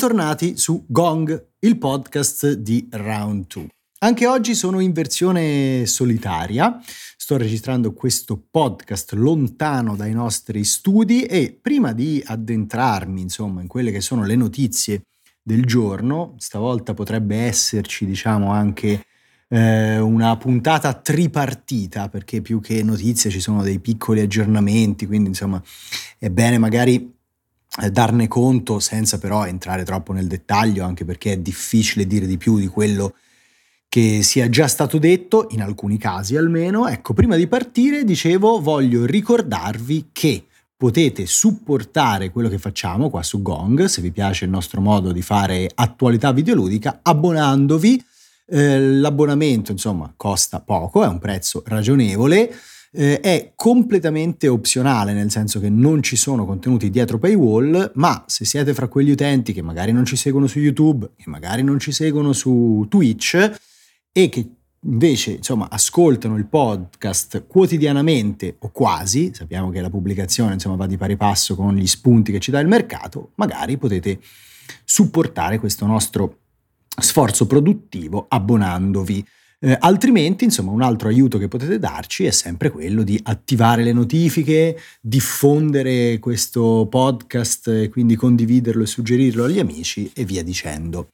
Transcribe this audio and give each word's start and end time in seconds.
Bentornati 0.00 0.56
su 0.56 0.86
Gong, 0.88 1.48
il 1.58 1.76
podcast 1.76 2.52
di 2.52 2.88
Round 2.90 3.44
2. 3.48 3.68
Anche 3.98 4.26
oggi 4.26 4.54
sono 4.54 4.80
in 4.80 4.92
versione 4.92 5.84
solitaria, 5.84 6.80
sto 7.18 7.36
registrando 7.36 7.92
questo 7.92 8.42
podcast 8.50 9.12
lontano 9.12 9.96
dai 9.96 10.14
nostri 10.14 10.64
studi 10.64 11.24
e 11.24 11.54
prima 11.60 11.92
di 11.92 12.22
addentrarmi 12.24 13.20
insomma 13.20 13.60
in 13.60 13.66
quelle 13.66 13.90
che 13.90 14.00
sono 14.00 14.24
le 14.24 14.36
notizie 14.36 15.02
del 15.42 15.66
giorno, 15.66 16.34
stavolta 16.38 16.94
potrebbe 16.94 17.36
esserci 17.36 18.06
diciamo 18.06 18.52
anche 18.52 19.04
eh, 19.48 19.98
una 19.98 20.34
puntata 20.38 20.94
tripartita 20.94 22.08
perché 22.08 22.40
più 22.40 22.58
che 22.62 22.82
notizie 22.82 23.28
ci 23.28 23.40
sono 23.40 23.62
dei 23.62 23.80
piccoli 23.80 24.20
aggiornamenti, 24.20 25.06
quindi 25.06 25.28
insomma 25.28 25.62
è 26.18 26.30
bene 26.30 26.56
magari 26.56 27.18
darne 27.90 28.28
conto 28.28 28.80
senza 28.80 29.18
però 29.18 29.46
entrare 29.46 29.84
troppo 29.84 30.12
nel 30.12 30.26
dettaglio, 30.26 30.84
anche 30.84 31.04
perché 31.04 31.32
è 31.32 31.38
difficile 31.38 32.06
dire 32.06 32.26
di 32.26 32.36
più 32.36 32.58
di 32.58 32.66
quello 32.66 33.14
che 33.88 34.22
sia 34.22 34.48
già 34.48 34.68
stato 34.68 34.98
detto, 34.98 35.48
in 35.50 35.62
alcuni 35.62 35.96
casi 35.96 36.36
almeno. 36.36 36.88
Ecco, 36.88 37.12
prima 37.12 37.36
di 37.36 37.46
partire, 37.46 38.04
dicevo, 38.04 38.60
voglio 38.60 39.04
ricordarvi 39.04 40.10
che 40.12 40.44
potete 40.76 41.26
supportare 41.26 42.30
quello 42.30 42.48
che 42.48 42.58
facciamo 42.58 43.10
qua 43.10 43.22
su 43.22 43.42
Gong, 43.42 43.84
se 43.84 44.00
vi 44.00 44.12
piace 44.12 44.44
il 44.44 44.50
nostro 44.50 44.80
modo 44.80 45.12
di 45.12 45.22
fare 45.22 45.68
attualità 45.74 46.32
videoludica, 46.32 47.00
abbonandovi. 47.02 48.02
Eh, 48.46 48.80
l'abbonamento, 48.80 49.70
insomma, 49.70 50.12
costa 50.16 50.60
poco, 50.60 51.04
è 51.04 51.06
un 51.06 51.18
prezzo 51.18 51.62
ragionevole 51.66 52.52
eh, 52.92 53.20
è 53.20 53.52
completamente 53.54 54.48
opzionale, 54.48 55.12
nel 55.12 55.30
senso 55.30 55.60
che 55.60 55.68
non 55.68 56.02
ci 56.02 56.16
sono 56.16 56.44
contenuti 56.44 56.90
dietro 56.90 57.18
paywall, 57.18 57.92
ma 57.94 58.24
se 58.26 58.44
siete 58.44 58.74
fra 58.74 58.88
quegli 58.88 59.10
utenti 59.10 59.52
che 59.52 59.62
magari 59.62 59.92
non 59.92 60.04
ci 60.04 60.16
seguono 60.16 60.46
su 60.46 60.58
YouTube, 60.58 61.10
che 61.16 61.28
magari 61.28 61.62
non 61.62 61.78
ci 61.78 61.92
seguono 61.92 62.32
su 62.32 62.86
Twitch 62.88 63.52
e 64.12 64.28
che 64.28 64.50
invece 64.82 65.32
insomma 65.32 65.68
ascoltano 65.70 66.36
il 66.36 66.46
podcast 66.46 67.46
quotidianamente 67.46 68.56
o 68.60 68.70
quasi, 68.70 69.30
sappiamo 69.34 69.70
che 69.70 69.80
la 69.80 69.90
pubblicazione 69.90 70.54
insomma 70.54 70.76
va 70.76 70.86
di 70.86 70.96
pari 70.96 71.16
passo 71.16 71.54
con 71.54 71.74
gli 71.76 71.86
spunti 71.86 72.32
che 72.32 72.40
ci 72.40 72.50
dà 72.50 72.60
il 72.60 72.68
mercato, 72.68 73.32
magari 73.36 73.76
potete 73.76 74.20
supportare 74.84 75.58
questo 75.58 75.86
nostro 75.86 76.38
sforzo 77.00 77.46
produttivo 77.46 78.26
abbonandovi 78.28 79.24
eh, 79.62 79.76
altrimenti, 79.78 80.44
insomma, 80.44 80.70
un 80.70 80.80
altro 80.80 81.08
aiuto 81.08 81.36
che 81.36 81.48
potete 81.48 81.78
darci 81.78 82.24
è 82.24 82.30
sempre 82.30 82.70
quello 82.70 83.02
di 83.02 83.20
attivare 83.24 83.82
le 83.82 83.92
notifiche, 83.92 84.78
diffondere 85.02 86.18
questo 86.18 86.86
podcast 86.90 87.90
quindi 87.90 88.16
condividerlo 88.16 88.82
e 88.82 88.86
suggerirlo 88.86 89.44
agli 89.44 89.58
amici 89.58 90.10
e 90.14 90.24
via 90.24 90.42
dicendo. 90.42 91.08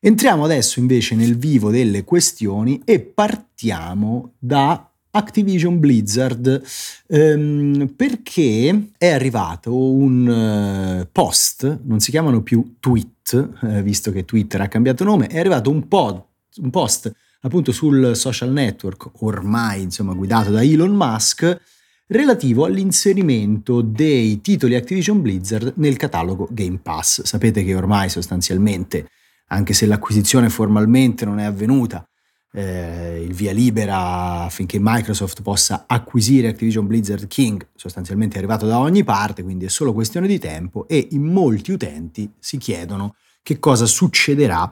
Entriamo 0.00 0.44
adesso 0.44 0.78
invece 0.78 1.16
nel 1.16 1.36
vivo 1.36 1.70
delle 1.70 2.04
questioni 2.04 2.80
e 2.84 3.00
partiamo 3.00 4.34
da 4.38 4.88
Activision 5.10 5.80
Blizzard 5.80 6.62
ehm, 7.08 7.94
perché 7.96 8.90
è 8.96 9.08
arrivato 9.08 9.76
un 9.76 11.00
uh, 11.02 11.08
post, 11.10 11.80
non 11.82 11.98
si 11.98 12.12
chiamano 12.12 12.42
più 12.42 12.76
tweet, 12.78 13.54
eh, 13.62 13.82
visto 13.82 14.12
che 14.12 14.24
Twitter 14.24 14.60
ha 14.60 14.68
cambiato 14.68 15.02
nome, 15.02 15.26
è 15.26 15.40
arrivato 15.40 15.68
un, 15.68 15.88
pod, 15.88 16.22
un 16.58 16.70
post 16.70 17.12
appunto 17.40 17.72
sul 17.72 18.16
social 18.16 18.50
network 18.50 19.22
ormai 19.22 19.82
insomma 19.82 20.14
guidato 20.14 20.50
da 20.50 20.62
Elon 20.62 20.94
Musk 20.94 21.60
relativo 22.08 22.64
all'inserimento 22.64 23.82
dei 23.82 24.40
titoli 24.40 24.74
Activision 24.74 25.20
Blizzard 25.20 25.74
nel 25.76 25.96
catalogo 25.96 26.48
Game 26.50 26.78
Pass. 26.82 27.22
Sapete 27.22 27.62
che 27.64 27.74
ormai 27.74 28.08
sostanzialmente, 28.08 29.08
anche 29.48 29.74
se 29.74 29.86
l'acquisizione 29.86 30.48
formalmente 30.48 31.24
non 31.24 31.38
è 31.38 31.44
avvenuta, 31.44 32.06
eh, 32.52 33.22
il 33.22 33.34
via 33.34 33.52
libera 33.52 34.44
affinché 34.44 34.78
Microsoft 34.80 35.42
possa 35.42 35.84
acquisire 35.86 36.48
Activision 36.48 36.86
Blizzard 36.86 37.26
King 37.26 37.68
sostanzialmente 37.74 38.36
è 38.36 38.38
arrivato 38.38 38.66
da 38.66 38.78
ogni 38.78 39.04
parte, 39.04 39.42
quindi 39.42 39.66
è 39.66 39.68
solo 39.68 39.92
questione 39.92 40.26
di 40.26 40.38
tempo 40.38 40.88
e 40.88 41.08
in 41.10 41.24
molti 41.24 41.72
utenti 41.72 42.30
si 42.38 42.56
chiedono 42.56 43.16
che 43.42 43.58
cosa 43.58 43.84
succederà 43.84 44.70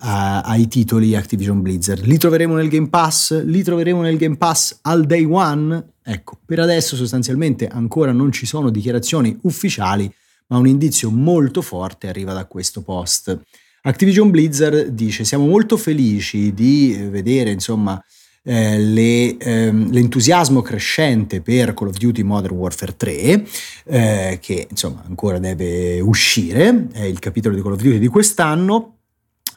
ai 0.00 0.68
titoli 0.68 1.14
Activision 1.14 1.60
Blizzard. 1.62 2.04
Li 2.04 2.18
troveremo 2.18 2.54
nel 2.54 2.68
Game 2.68 2.88
Pass? 2.88 3.44
Li 3.44 3.62
troveremo 3.62 4.00
nel 4.00 4.16
Game 4.16 4.36
Pass 4.36 4.78
al 4.82 5.04
day 5.04 5.24
one? 5.24 5.92
Ecco, 6.02 6.38
per 6.44 6.60
adesso 6.60 6.96
sostanzialmente 6.96 7.66
ancora 7.66 8.12
non 8.12 8.32
ci 8.32 8.46
sono 8.46 8.70
dichiarazioni 8.70 9.36
ufficiali, 9.42 10.12
ma 10.48 10.58
un 10.58 10.66
indizio 10.66 11.10
molto 11.10 11.62
forte 11.62 12.08
arriva 12.08 12.32
da 12.32 12.46
questo 12.46 12.82
post. 12.82 13.38
Activision 13.82 14.30
Blizzard 14.30 14.88
dice 14.88 15.24
siamo 15.24 15.46
molto 15.46 15.76
felici 15.76 16.52
di 16.52 16.98
vedere 17.10 17.50
insomma 17.50 18.02
eh, 18.42 18.78
le, 18.78 19.36
ehm, 19.38 19.90
l'entusiasmo 19.90 20.60
crescente 20.60 21.40
per 21.40 21.72
Call 21.72 21.88
of 21.88 21.96
Duty 21.96 22.22
Modern 22.22 22.56
Warfare 22.56 22.96
3 22.96 23.46
eh, 23.84 24.38
che 24.40 24.66
insomma 24.68 25.02
ancora 25.06 25.38
deve 25.38 26.00
uscire, 26.00 26.88
è 26.92 27.04
il 27.04 27.18
capitolo 27.18 27.54
di 27.54 27.62
Call 27.62 27.72
of 27.72 27.82
Duty 27.82 27.98
di 27.98 28.08
quest'anno 28.08 28.99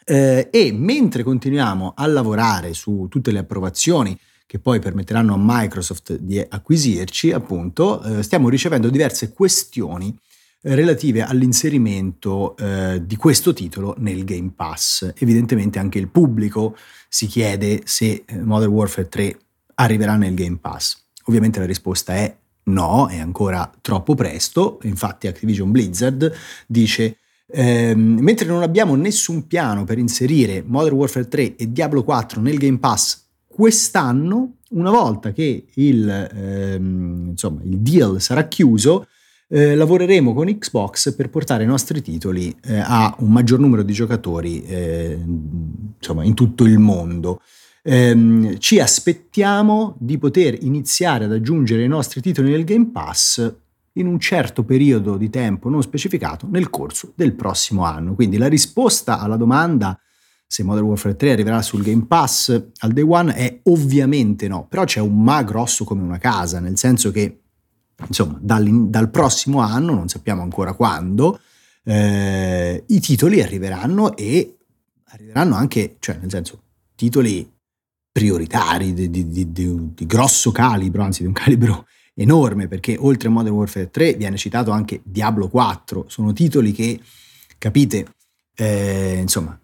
eh, 0.06 0.50
e 0.52 0.72
mentre 0.72 1.24
continuiamo 1.24 1.94
a 1.96 2.06
lavorare 2.08 2.74
su 2.74 3.08
tutte 3.10 3.32
le 3.32 3.40
approvazioni 3.40 4.18
che 4.46 4.60
poi 4.60 4.80
permetteranno 4.80 5.34
a 5.34 5.40
Microsoft 5.40 6.16
di 6.18 6.40
acquisirci, 6.40 7.32
appunto, 7.32 8.04
eh, 8.04 8.24
stiamo 8.24 8.50
ricevendo 8.50 8.90
diverse 8.90 9.34
questioni 9.34 10.16
eh, 10.62 10.76
relative 10.76 11.24
all'inserimento 11.24 12.56
eh, 12.58 13.02
di 13.04 13.16
questo 13.16 13.54
titolo 13.54 13.96
nel 13.98 14.24
Game 14.24 14.52
Pass. 14.56 15.12
Evidentemente 15.18 15.80
anche 15.80 15.98
il 15.98 16.08
pubblico 16.08 16.78
si 17.10 17.26
chiede 17.26 17.82
se 17.86 18.24
eh, 18.26 18.42
Modern 18.42 18.72
Warfare 18.72 19.10
3 19.10 19.38
arriverà 19.76 20.16
nel 20.18 20.36
Game 20.36 20.58
Pass. 20.62 21.02
Ovviamente 21.26 21.60
la 21.60 21.66
risposta 21.66 22.14
è 22.14 22.38
no, 22.66 23.08
è 23.08 23.18
ancora 23.18 23.72
troppo 23.82 24.14
presto, 24.14 24.80
infatti 24.84 25.28
Activision 25.28 25.72
Blizzard 25.72 26.32
dice 26.68 27.18
eh, 27.48 27.94
mentre 27.96 28.48
non 28.48 28.62
abbiamo 28.62 28.96
nessun 28.96 29.48
piano 29.48 29.84
per 29.84 29.98
inserire 29.98 30.64
Modern 30.66 30.96
Warfare 30.96 31.28
3 31.28 31.56
e 31.56 31.72
Diablo 31.72 32.04
4 32.04 32.42
nel 32.42 32.58
Game 32.58 32.80
Pass 32.80 33.22
quest'anno, 33.54 34.56
una 34.72 34.90
volta 34.90 35.32
che 35.32 35.66
il, 35.76 36.10
ehm, 36.10 37.28
insomma, 37.30 37.62
il 37.64 37.78
deal 37.78 38.20
sarà 38.20 38.48
chiuso, 38.48 39.06
eh, 39.48 39.76
lavoreremo 39.76 40.34
con 40.34 40.48
Xbox 40.48 41.14
per 41.14 41.30
portare 41.30 41.64
i 41.64 41.68
nostri 41.68 42.02
titoli 42.02 42.56
eh, 42.64 42.80
a 42.80 43.16
un 43.20 43.32
maggior 43.32 43.60
numero 43.60 43.84
di 43.84 43.94
giocatori 43.94 44.64
eh, 44.64 45.20
insomma, 45.96 46.24
in 46.24 46.34
tutto 46.34 46.64
il 46.64 46.80
mondo. 46.80 47.42
Eh, 47.84 48.56
ci 48.60 48.80
aspettiamo 48.80 49.96
di 50.00 50.18
poter 50.18 50.58
iniziare 50.64 51.26
ad 51.26 51.34
aggiungere 51.34 51.84
i 51.84 51.88
nostri 51.88 52.22
titoli 52.22 52.50
nel 52.50 52.64
Game 52.64 52.90
Pass 52.92 53.54
in 53.94 54.08
un 54.08 54.20
certo 54.20 54.64
periodo 54.64 55.18
di 55.18 55.30
tempo 55.30 55.70
non 55.70 55.82
specificato 55.82 56.48
nel 56.50 56.70
corso 56.70 57.14
del 57.16 57.34
prossimo 57.34 57.84
anno. 57.84 58.16
Quindi 58.16 58.38
la 58.38 58.48
risposta 58.48 59.20
alla 59.20 59.38
domanda 59.38 59.98
se 60.54 60.62
Modern 60.62 60.86
Warfare 60.86 61.16
3 61.16 61.32
arriverà 61.32 61.64
sul 61.64 61.82
Game 61.82 62.06
Pass 62.06 62.50
al 62.78 62.92
day 62.92 63.04
one 63.04 63.34
è 63.34 63.60
ovviamente 63.64 64.48
no, 64.48 64.68
però 64.68 64.84
c'è 64.84 65.00
un 65.00 65.20
ma 65.20 65.42
grosso 65.42 65.84
come 65.84 66.04
una 66.04 66.20
casa, 66.20 66.60
nel 66.60 66.78
senso 66.78 67.10
che 67.10 67.40
insomma 68.08 68.38
dal, 68.40 68.88
dal 68.88 69.10
prossimo 69.10 69.62
anno, 69.62 69.96
non 69.96 70.10
sappiamo 70.10 70.44
ancora 70.44 70.74
quando, 70.74 71.40
eh, 71.84 72.84
i 72.86 73.00
titoli 73.00 73.42
arriveranno 73.42 74.16
e 74.16 74.58
arriveranno 75.06 75.56
anche, 75.56 75.96
cioè 75.98 76.18
nel 76.18 76.30
senso, 76.30 76.62
titoli 76.94 77.52
prioritari 78.12 78.94
di, 78.94 79.10
di, 79.10 79.32
di, 79.32 79.52
di 79.52 80.06
grosso 80.06 80.52
calibro, 80.52 81.02
anzi 81.02 81.22
di 81.22 81.28
un 81.28 81.34
calibro 81.34 81.88
enorme 82.16 82.68
perché 82.68 82.96
oltre 83.00 83.28
a 83.28 83.32
Modern 83.32 83.56
Warfare 83.56 83.90
3 83.90 84.14
viene 84.14 84.38
citato 84.38 84.72
anche 84.72 85.02
Diablo 85.04 85.48
4, 85.48 86.06
sono 86.08 86.34
titoli 86.34 86.72
che, 86.72 87.00
capite, 87.58 88.06
eh, 88.56 89.18
insomma, 89.20 89.58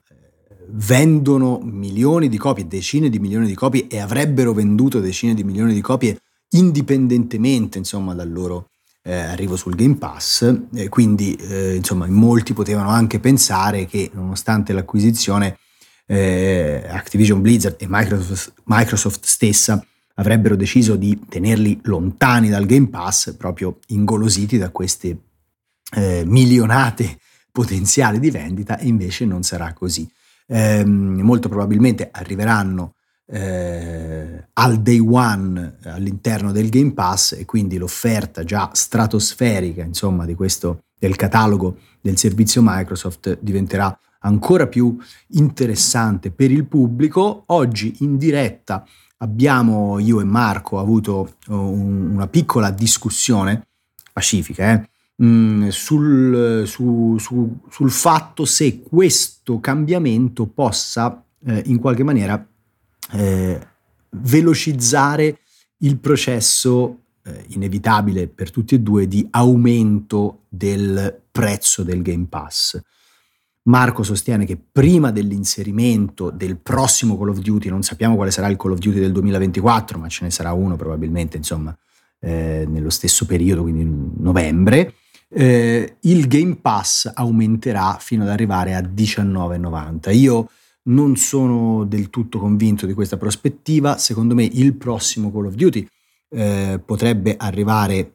vendono 0.71 1.59
milioni 1.63 2.29
di 2.29 2.37
copie, 2.37 2.67
decine 2.67 3.09
di 3.09 3.19
milioni 3.19 3.47
di 3.47 3.55
copie 3.55 3.87
e 3.87 3.99
avrebbero 3.99 4.53
venduto 4.53 4.99
decine 4.99 5.33
di 5.33 5.43
milioni 5.43 5.73
di 5.73 5.81
copie 5.81 6.19
indipendentemente, 6.51 7.77
insomma, 7.77 8.13
dal 8.13 8.31
loro 8.31 8.69
eh, 9.03 9.13
arrivo 9.13 9.55
sul 9.55 9.75
Game 9.75 9.95
Pass. 9.95 10.53
Eh, 10.73 10.89
quindi, 10.89 11.35
eh, 11.35 11.75
insomma, 11.75 12.07
molti 12.07 12.53
potevano 12.53 12.89
anche 12.89 13.19
pensare 13.19 13.85
che 13.85 14.09
nonostante 14.13 14.73
l'acquisizione 14.73 15.57
eh, 16.05 16.83
Activision 16.87 17.41
Blizzard 17.41 17.75
e 17.79 17.85
Microsoft, 17.87 18.53
Microsoft 18.65 19.23
stessa 19.25 19.83
avrebbero 20.19 20.55
deciso 20.55 20.97
di 20.97 21.17
tenerli 21.27 21.79
lontani 21.83 22.49
dal 22.49 22.65
Game 22.65 22.89
Pass, 22.89 23.33
proprio 23.35 23.79
ingolositi 23.87 24.57
da 24.57 24.69
queste 24.69 25.17
eh, 25.95 26.23
milionate 26.25 27.17
potenziali 27.51 28.19
di 28.19 28.29
vendita, 28.29 28.77
e 28.77 28.87
invece 28.87 29.25
non 29.25 29.43
sarà 29.43 29.73
così. 29.73 30.07
Eh, 30.45 30.83
molto 30.83 31.47
probabilmente 31.47 32.09
arriveranno 32.11 32.95
eh, 33.27 34.47
al 34.53 34.81
day 34.81 34.99
one 34.99 35.77
all'interno 35.83 36.51
del 36.51 36.69
Game 36.69 36.93
Pass 36.93 37.33
e 37.33 37.45
quindi 37.45 37.77
l'offerta 37.77 38.43
già 38.43 38.71
stratosferica 38.73 39.83
insomma, 39.83 40.25
questo 40.33 40.85
del 40.97 41.15
catalogo 41.15 41.77
del 42.01 42.17
servizio 42.17 42.61
Microsoft 42.63 43.37
diventerà 43.41 43.97
ancora 44.21 44.67
più 44.67 44.97
interessante 45.27 46.31
per 46.31 46.51
il 46.51 46.65
pubblico. 46.65 47.43
Oggi 47.47 47.97
in 47.99 48.17
diretta 48.17 48.83
abbiamo 49.21 49.99
io 49.99 50.19
e 50.19 50.23
Marco 50.23 50.79
avuto 50.79 51.35
uh, 51.47 51.53
una 51.55 52.27
piccola 52.27 52.71
discussione 52.71 53.67
pacifica 54.11 54.73
eh, 54.73 55.23
mh, 55.23 55.69
sul, 55.69 56.63
su, 56.65 57.17
su, 57.17 57.59
sul, 57.69 57.91
fatto 57.91 58.45
se 58.45 58.81
questo 58.81 59.59
cambiamento 59.59 60.45
possa 60.45 61.23
eh, 61.45 61.63
in 61.65 61.79
qualche 61.79 62.03
maniera 62.03 62.45
eh, 63.11 63.67
velocizzare 64.11 65.39
il 65.77 65.97
processo 65.97 66.99
eh, 67.23 67.45
inevitabile 67.49 68.27
per 68.27 68.51
tutti 68.51 68.75
e 68.75 68.79
due 68.79 69.07
di 69.07 69.25
aumento 69.31 70.43
del 70.49 71.21
prezzo 71.31 71.83
del 71.83 72.01
Game 72.01 72.25
Pass. 72.27 72.79
Marco 73.63 74.03
sostiene 74.03 74.45
che 74.45 74.57
prima 74.57 75.11
dell'inserimento 75.11 76.31
del 76.31 76.57
prossimo 76.57 77.17
Call 77.17 77.29
of 77.29 77.39
Duty, 77.39 77.69
non 77.69 77.83
sappiamo 77.83 78.15
quale 78.15 78.31
sarà 78.31 78.47
il 78.47 78.57
Call 78.57 78.71
of 78.71 78.79
Duty 78.79 78.99
del 78.99 79.11
2024, 79.11 79.99
ma 79.99 80.07
ce 80.07 80.23
ne 80.23 80.31
sarà 80.31 80.53
uno 80.53 80.75
probabilmente, 80.75 81.37
insomma, 81.37 81.77
eh, 82.19 82.65
nello 82.67 82.89
stesso 82.89 83.25
periodo, 83.25 83.63
quindi 83.63 83.81
in 83.81 84.11
novembre, 84.17 84.93
eh, 85.29 85.97
il 86.01 86.27
Game 86.27 86.55
Pass 86.55 87.11
aumenterà 87.13 87.97
fino 87.99 88.23
ad 88.23 88.29
arrivare 88.29 88.75
a 88.75 88.81
19,90. 88.81 90.11
Io 90.11 90.49
non 90.83 91.15
sono 91.17 91.83
del 91.83 92.09
tutto 92.09 92.39
convinto 92.39 92.85
di 92.85 92.93
questa 92.93 93.17
prospettiva, 93.17 93.97
secondo 93.97 94.33
me 94.33 94.43
il 94.43 94.73
prossimo 94.75 95.31
Call 95.31 95.45
of 95.45 95.53
Duty 95.53 95.87
eh, 96.29 96.81
potrebbe 96.83 97.35
arrivare, 97.37 98.13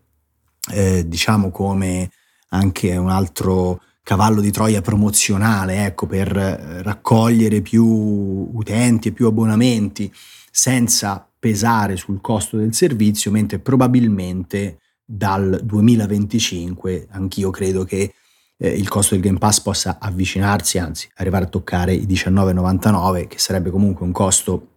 eh, 0.72 1.06
diciamo, 1.06 1.50
come 1.50 2.10
anche 2.48 2.96
un 2.96 3.10
altro 3.10 3.80
cavallo 4.04 4.40
di 4.40 4.52
Troia 4.52 4.82
promozionale, 4.82 5.86
ecco, 5.86 6.06
per 6.06 6.28
raccogliere 6.30 7.62
più 7.62 7.84
utenti 7.84 9.08
e 9.08 9.12
più 9.12 9.26
abbonamenti 9.26 10.12
senza 10.52 11.26
pesare 11.36 11.96
sul 11.96 12.20
costo 12.20 12.56
del 12.56 12.74
servizio, 12.74 13.32
mentre 13.32 13.58
probabilmente 13.58 14.78
dal 15.04 15.60
2025 15.62 17.08
anch'io 17.10 17.50
credo 17.50 17.84
che 17.84 18.14
eh, 18.56 18.68
il 18.68 18.88
costo 18.88 19.14
del 19.14 19.24
Game 19.24 19.38
Pass 19.38 19.60
possa 19.60 19.98
avvicinarsi, 20.00 20.78
anzi 20.78 21.08
arrivare 21.16 21.46
a 21.46 21.48
toccare 21.48 21.92
i 21.92 22.06
19,99, 22.06 23.26
che 23.26 23.38
sarebbe 23.38 23.70
comunque 23.70 24.06
un 24.06 24.12
costo 24.12 24.68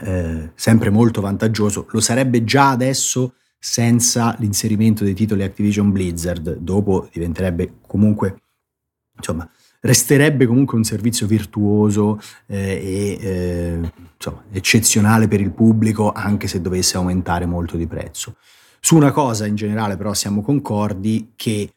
eh, 0.00 0.50
sempre 0.54 0.90
molto 0.90 1.20
vantaggioso. 1.20 1.86
Lo 1.90 2.00
sarebbe 2.00 2.44
già 2.44 2.70
adesso 2.70 3.34
senza 3.58 4.34
l'inserimento 4.40 5.04
dei 5.04 5.14
titoli 5.14 5.42
Activision 5.42 5.90
Blizzard, 5.92 6.56
dopo 6.56 7.08
diventerebbe 7.12 7.76
comunque, 7.86 8.42
insomma, 9.16 9.48
resterebbe 9.80 10.46
comunque 10.46 10.76
un 10.76 10.84
servizio 10.84 11.26
virtuoso 11.26 12.20
eh, 12.46 12.58
e 12.58 13.18
eh, 13.20 13.92
insomma, 14.14 14.44
eccezionale 14.50 15.28
per 15.28 15.40
il 15.40 15.50
pubblico 15.50 16.12
anche 16.12 16.48
se 16.48 16.60
dovesse 16.60 16.96
aumentare 16.96 17.46
molto 17.46 17.76
di 17.76 17.86
prezzo. 17.86 18.36
Su 18.80 18.96
una 18.96 19.12
cosa 19.12 19.46
in 19.46 19.54
generale 19.54 19.96
però 19.96 20.12
siamo 20.14 20.42
concordi 20.42 21.32
che 21.36 21.72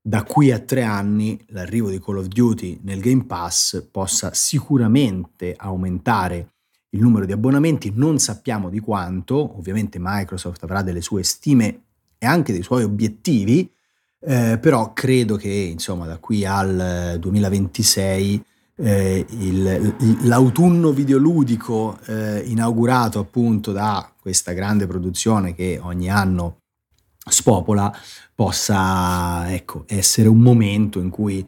da 0.00 0.22
qui 0.22 0.52
a 0.52 0.60
tre 0.60 0.84
anni 0.84 1.36
l'arrivo 1.48 1.90
di 1.90 2.00
Call 2.00 2.18
of 2.18 2.26
Duty 2.26 2.80
nel 2.82 3.00
Game 3.00 3.24
Pass 3.24 3.88
possa 3.90 4.32
sicuramente 4.34 5.54
aumentare 5.56 6.52
il 6.90 7.00
numero 7.00 7.26
di 7.26 7.32
abbonamenti, 7.32 7.92
non 7.94 8.18
sappiamo 8.18 8.70
di 8.70 8.78
quanto, 8.78 9.58
ovviamente 9.58 9.98
Microsoft 10.00 10.62
avrà 10.62 10.82
delle 10.82 11.00
sue 11.00 11.24
stime 11.24 11.82
e 12.18 12.26
anche 12.26 12.52
dei 12.52 12.62
suoi 12.62 12.84
obiettivi, 12.84 13.68
eh, 14.20 14.58
però 14.60 14.92
credo 14.92 15.36
che 15.36 15.48
insomma 15.48 16.06
da 16.06 16.18
qui 16.18 16.44
al 16.44 17.16
2026 17.20 18.44
eh, 18.78 19.24
il, 19.28 19.94
l'autunno 20.22 20.90
videoludico 20.90 21.98
eh, 22.06 22.40
inaugurato 22.46 23.18
appunto 23.18 23.72
da 23.72 24.10
questa 24.20 24.52
grande 24.52 24.86
produzione 24.86 25.54
che 25.54 25.78
ogni 25.82 26.10
anno 26.10 26.58
spopola 27.28 27.92
possa 28.34 29.52
ecco, 29.52 29.84
essere 29.86 30.28
un 30.28 30.40
momento 30.40 31.00
in 31.00 31.10
cui 31.10 31.46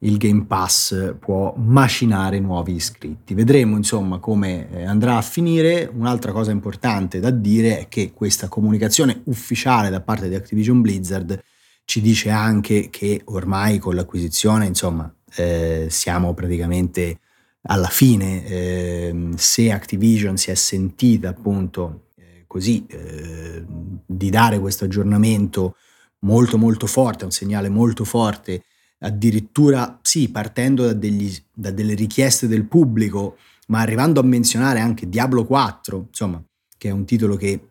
il 0.00 0.18
Game 0.18 0.44
Pass 0.44 1.14
può 1.18 1.54
macinare 1.56 2.38
nuovi 2.38 2.74
iscritti. 2.74 3.32
Vedremo 3.32 3.76
insomma 3.76 4.18
come 4.18 4.70
eh, 4.70 4.84
andrà 4.84 5.16
a 5.16 5.22
finire. 5.22 5.90
Un'altra 5.92 6.32
cosa 6.32 6.50
importante 6.50 7.18
da 7.18 7.30
dire 7.30 7.80
è 7.80 7.88
che 7.88 8.12
questa 8.12 8.48
comunicazione 8.48 9.22
ufficiale 9.24 9.88
da 9.88 10.02
parte 10.02 10.28
di 10.28 10.34
Activision 10.34 10.82
Blizzard 10.82 11.42
ci 11.86 12.00
dice 12.00 12.30
anche 12.30 12.90
che 12.90 13.22
ormai 13.26 13.78
con 13.78 13.94
l'acquisizione 13.94 14.66
insomma 14.66 15.10
eh, 15.36 15.86
siamo 15.88 16.34
praticamente 16.34 17.20
alla 17.62 17.88
fine. 17.88 18.44
Eh, 18.44 19.28
se 19.36 19.70
Activision 19.72 20.36
si 20.36 20.50
è 20.50 20.54
sentita 20.54 21.28
appunto 21.28 22.08
eh, 22.16 22.44
così 22.46 22.84
eh, 22.86 23.64
di 24.04 24.30
dare 24.30 24.58
questo 24.58 24.84
aggiornamento 24.84 25.76
molto 26.20 26.58
molto 26.58 26.86
forte, 26.86 27.24
un 27.24 27.30
segnale 27.30 27.68
molto 27.68 28.04
forte 28.04 28.64
addirittura 28.98 30.00
sì, 30.02 30.30
partendo 30.30 30.86
da, 30.86 30.92
degli, 30.92 31.32
da 31.52 31.70
delle 31.70 31.94
richieste 31.94 32.48
del 32.48 32.64
pubblico, 32.64 33.36
ma 33.68 33.80
arrivando 33.80 34.18
a 34.20 34.24
menzionare 34.24 34.80
anche 34.80 35.08
Diablo 35.08 35.44
4, 35.44 36.06
insomma, 36.08 36.42
che 36.76 36.88
è 36.88 36.92
un 36.92 37.04
titolo 37.04 37.36
che 37.36 37.68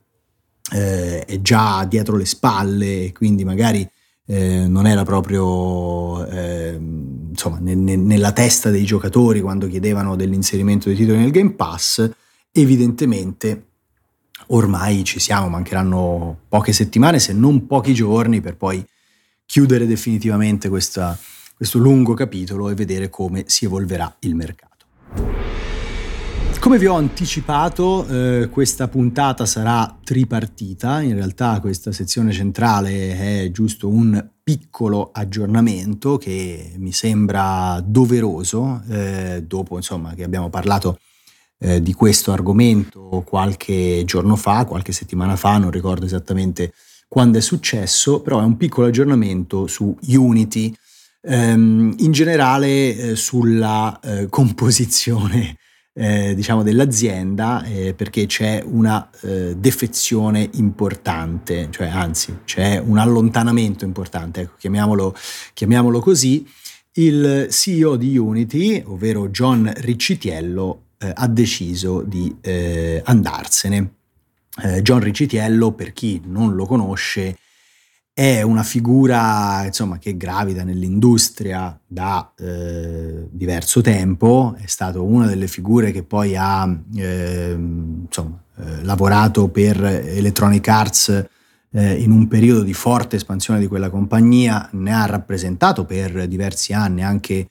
eh, 0.72 1.26
è 1.26 1.42
già 1.42 1.84
dietro 1.86 2.16
le 2.16 2.26
spalle, 2.26 3.12
quindi 3.12 3.44
magari 3.44 3.88
eh, 4.28 4.68
non 4.68 4.88
era 4.88 5.04
proprio 5.04 6.26
eh, 6.26 6.80
insomma, 7.30 7.60
ne, 7.60 7.76
ne, 7.76 7.96
nella 7.96 8.32
testa 8.32 8.70
dei 8.70 8.84
giocatori 8.84 9.42
quando 9.42 9.68
chiedevano 9.68 10.16
dell'inserimento 10.16 10.88
dei 10.88 10.98
titoli 10.98 11.20
nel 11.20 11.32
Game 11.32 11.54
Pass, 11.54 12.10
evidentemente 12.52 13.68
ormai 14.48 15.04
ci 15.04 15.20
siamo, 15.20 15.50
mancheranno 15.50 16.42
poche 16.48 16.74
settimane, 16.74 17.20
se 17.20 17.34
non 17.34 17.68
pochi 17.68 17.94
giorni, 17.94 18.42
per 18.42 18.56
poi 18.56 18.86
chiudere 19.46 19.86
definitivamente 19.86 20.70
questa, 20.70 21.18
questo 21.56 21.78
lungo 21.78 22.14
capitolo 22.14 22.70
e 22.70 22.74
vedere 22.74 23.10
come 23.10 23.44
si 23.48 23.66
evolverà 23.66 24.16
il 24.20 24.36
mercato. 24.36 24.75
Come 26.66 26.80
vi 26.80 26.88
ho 26.88 26.96
anticipato, 26.96 28.08
eh, 28.08 28.50
questa 28.50 28.88
puntata 28.88 29.46
sarà 29.46 30.00
tripartita, 30.04 31.00
in 31.00 31.14
realtà 31.14 31.60
questa 31.60 31.92
sezione 31.92 32.32
centrale 32.32 33.44
è 33.44 33.52
giusto 33.52 33.88
un 33.88 34.32
piccolo 34.42 35.12
aggiornamento 35.14 36.18
che 36.18 36.74
mi 36.78 36.92
sembra 36.92 37.80
doveroso, 37.86 38.82
eh, 38.90 39.44
dopo 39.46 39.76
insomma 39.76 40.16
che 40.16 40.24
abbiamo 40.24 40.50
parlato 40.50 40.98
eh, 41.60 41.84
di 41.84 41.94
questo 41.94 42.32
argomento 42.32 43.22
qualche 43.24 44.02
giorno 44.04 44.36
fa, 44.36 44.66
qualche 44.66 44.92
settimana 44.92 45.36
fa, 45.36 45.60
non 45.60 45.70
ricordo 45.70 46.06
esattamente 46.06 46.74
quando 47.08 47.38
è 47.38 47.42
successo, 47.42 48.22
però 48.22 48.40
è 48.40 48.44
un 48.44 48.58
piccolo 48.58 48.88
aggiornamento 48.88 49.68
su 49.68 49.96
Unity, 50.08 50.76
ehm, 51.22 51.94
in 52.00 52.12
generale 52.12 52.98
eh, 52.98 53.16
sulla 53.16 54.00
eh, 54.00 54.26
composizione 54.30 55.58
eh, 55.98 56.36
diciamo 56.36 56.62
dell'azienda 56.62 57.64
eh, 57.64 57.94
perché 57.94 58.26
c'è 58.26 58.62
una 58.66 59.10
eh, 59.22 59.56
defezione 59.58 60.50
importante, 60.54 61.70
cioè 61.72 61.88
anzi 61.88 62.40
c'è 62.44 62.78
un 62.78 62.98
allontanamento 62.98 63.86
importante, 63.86 64.42
ecco, 64.42 64.56
chiamiamolo, 64.58 65.16
chiamiamolo 65.54 66.00
così. 66.00 66.46
Il 66.98 67.48
CEO 67.50 67.96
di 67.96 68.18
Unity, 68.18 68.84
ovvero 68.86 69.30
John 69.30 69.72
Riccitiello, 69.74 70.82
eh, 70.98 71.12
ha 71.14 71.28
deciso 71.28 72.02
di 72.02 72.34
andarsene 73.04 73.96
eh, 74.64 74.82
John 74.82 75.00
Riccitiello, 75.00 75.74
per 75.74 75.94
chi 75.94 76.22
non 76.26 76.56
lo 76.56 76.66
conosce, 76.66 77.38
è 78.18 78.42
una 78.44 78.64
figura 78.64 79.66
insomma, 79.66 79.98
che 79.98 80.16
gravita 80.16 80.64
nell'industria 80.64 81.78
da 81.86 82.32
eh, 82.38 83.28
diverso 83.30 83.82
tempo, 83.82 84.56
è 84.58 84.68
stato 84.68 85.04
una 85.04 85.28
delle 85.28 85.48
figure 85.48 85.92
che 85.92 86.04
poi 86.04 86.34
ha 86.38 86.66
eh, 86.96 87.52
insomma, 87.52 88.42
eh, 88.58 88.84
lavorato 88.86 89.50
per 89.50 89.84
Electronic 89.84 90.66
Arts 90.66 91.26
eh, 91.72 91.94
in 91.96 92.12
un 92.12 92.30
periodo 92.30 92.62
di 92.64 92.74
forte 92.74 93.18
espansione 93.18 93.60
di 93.60 93.68
quella 93.68 93.90
compagnia, 93.90 94.70
ne 94.72 94.94
ha 94.94 95.06
rappresentato 95.06 95.84
per 95.84 96.26
diversi 96.30 96.72
anni 96.72 97.04
anche 97.04 97.50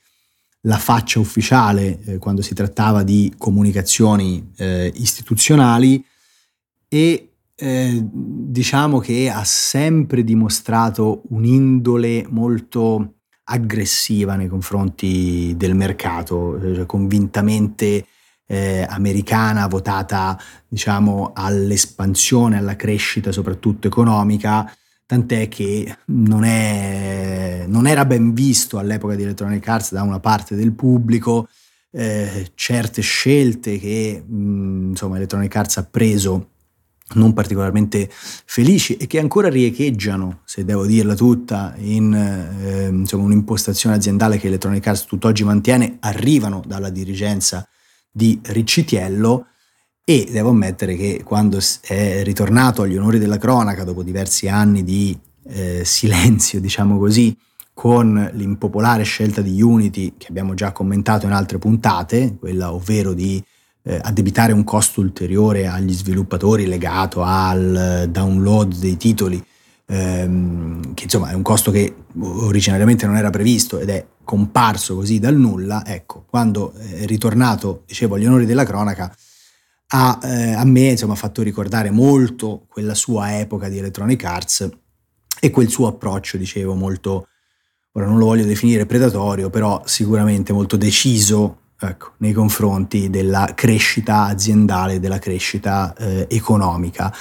la 0.62 0.78
faccia 0.78 1.18
ufficiale 1.18 2.00
eh, 2.04 2.16
quando 2.16 2.40
si 2.40 2.54
trattava 2.54 3.02
di 3.02 3.34
comunicazioni 3.36 4.52
eh, 4.56 4.90
istituzionali 4.94 6.02
e 6.88 7.33
eh, 7.56 8.00
diciamo 8.02 8.98
che 8.98 9.30
ha 9.30 9.44
sempre 9.44 10.24
dimostrato 10.24 11.22
un'indole 11.28 12.26
molto 12.28 13.14
aggressiva 13.44 14.36
nei 14.36 14.48
confronti 14.48 15.54
del 15.56 15.74
mercato, 15.74 16.58
cioè 16.74 16.86
convintamente 16.86 18.06
eh, 18.46 18.86
americana, 18.88 19.66
votata 19.66 20.38
diciamo 20.66 21.32
all'espansione, 21.34 22.58
alla 22.58 22.76
crescita 22.76 23.32
soprattutto 23.32 23.86
economica, 23.86 24.70
tant'è 25.06 25.48
che 25.48 25.96
non, 26.06 26.44
è, 26.44 27.64
non, 27.68 27.86
era 27.86 28.04
ben 28.04 28.32
visto 28.32 28.78
all'epoca 28.78 29.14
di 29.14 29.22
Electronic 29.22 29.66
Arts 29.66 29.92
da 29.92 30.02
una 30.02 30.20
parte 30.20 30.54
del 30.56 30.72
pubblico, 30.72 31.48
eh, 31.90 32.50
certe 32.54 33.02
scelte 33.02 33.78
che 33.78 34.22
mh, 34.26 34.88
insomma 34.90 35.16
Electronic 35.16 35.54
Arts 35.54 35.76
ha 35.76 35.84
preso 35.84 36.53
non 37.14 37.32
particolarmente 37.32 38.08
felici 38.10 38.96
e 38.96 39.06
che 39.06 39.18
ancora 39.18 39.48
riecheggiano, 39.48 40.40
se 40.44 40.64
devo 40.64 40.86
dirla 40.86 41.14
tutta, 41.14 41.74
in 41.78 42.14
eh, 42.14 42.88
insomma, 42.88 43.24
un'impostazione 43.24 43.96
aziendale 43.96 44.38
che 44.38 44.46
Electronic 44.46 44.86
Arts 44.86 45.04
tutt'oggi 45.04 45.44
mantiene, 45.44 45.96
arrivano 46.00 46.62
dalla 46.66 46.90
dirigenza 46.90 47.66
di 48.10 48.38
Riccitiello 48.42 49.46
e 50.04 50.28
devo 50.30 50.50
ammettere 50.50 50.96
che 50.96 51.22
quando 51.24 51.58
è 51.80 52.22
ritornato 52.22 52.82
agli 52.82 52.96
onori 52.96 53.18
della 53.18 53.38
cronaca 53.38 53.84
dopo 53.84 54.02
diversi 54.02 54.48
anni 54.48 54.84
di 54.84 55.18
eh, 55.46 55.82
silenzio, 55.84 56.60
diciamo 56.60 56.98
così, 56.98 57.36
con 57.72 58.30
l'impopolare 58.34 59.02
scelta 59.02 59.40
di 59.40 59.60
Unity 59.60 60.14
che 60.16 60.28
abbiamo 60.28 60.54
già 60.54 60.72
commentato 60.72 61.26
in 61.26 61.32
altre 61.32 61.58
puntate, 61.58 62.36
quella 62.38 62.72
ovvero 62.72 63.14
di 63.14 63.42
eh, 63.84 64.00
addebitare 64.02 64.52
un 64.52 64.64
costo 64.64 65.00
ulteriore 65.00 65.66
agli 65.66 65.92
sviluppatori 65.92 66.66
legato 66.66 67.22
al 67.22 68.08
download 68.10 68.76
dei 68.76 68.96
titoli, 68.96 69.44
ehm, 69.86 70.94
che 70.94 71.04
insomma 71.04 71.30
è 71.30 71.34
un 71.34 71.42
costo 71.42 71.70
che 71.70 71.94
originariamente 72.18 73.06
non 73.06 73.16
era 73.16 73.30
previsto 73.30 73.78
ed 73.78 73.90
è 73.90 74.06
comparso 74.24 74.94
così 74.94 75.18
dal 75.18 75.36
nulla, 75.36 75.84
ecco, 75.86 76.24
quando 76.28 76.72
è 76.72 77.04
ritornato, 77.04 77.82
dicevo, 77.86 78.14
agli 78.14 78.26
onori 78.26 78.46
della 78.46 78.64
cronaca, 78.64 79.14
ha, 79.88 80.18
eh, 80.22 80.54
a 80.54 80.64
me 80.64 80.88
insomma, 80.88 81.14
fatto 81.14 81.42
ricordare 81.42 81.90
molto 81.90 82.64
quella 82.68 82.94
sua 82.94 83.38
epoca 83.38 83.68
di 83.68 83.78
Electronic 83.78 84.24
Arts 84.24 84.68
e 85.38 85.50
quel 85.50 85.68
suo 85.68 85.88
approccio, 85.88 86.38
dicevo, 86.38 86.74
molto, 86.74 87.28
ora 87.92 88.06
non 88.06 88.16
lo 88.16 88.24
voglio 88.24 88.46
definire 88.46 88.86
predatorio, 88.86 89.50
però 89.50 89.82
sicuramente 89.84 90.54
molto 90.54 90.78
deciso 90.78 91.58
ecco, 91.78 92.12
nei 92.18 92.32
confronti 92.32 93.10
della 93.10 93.52
crescita 93.54 94.24
aziendale, 94.24 95.00
della 95.00 95.18
crescita 95.18 95.94
eh, 95.96 96.26
economica. 96.30 97.12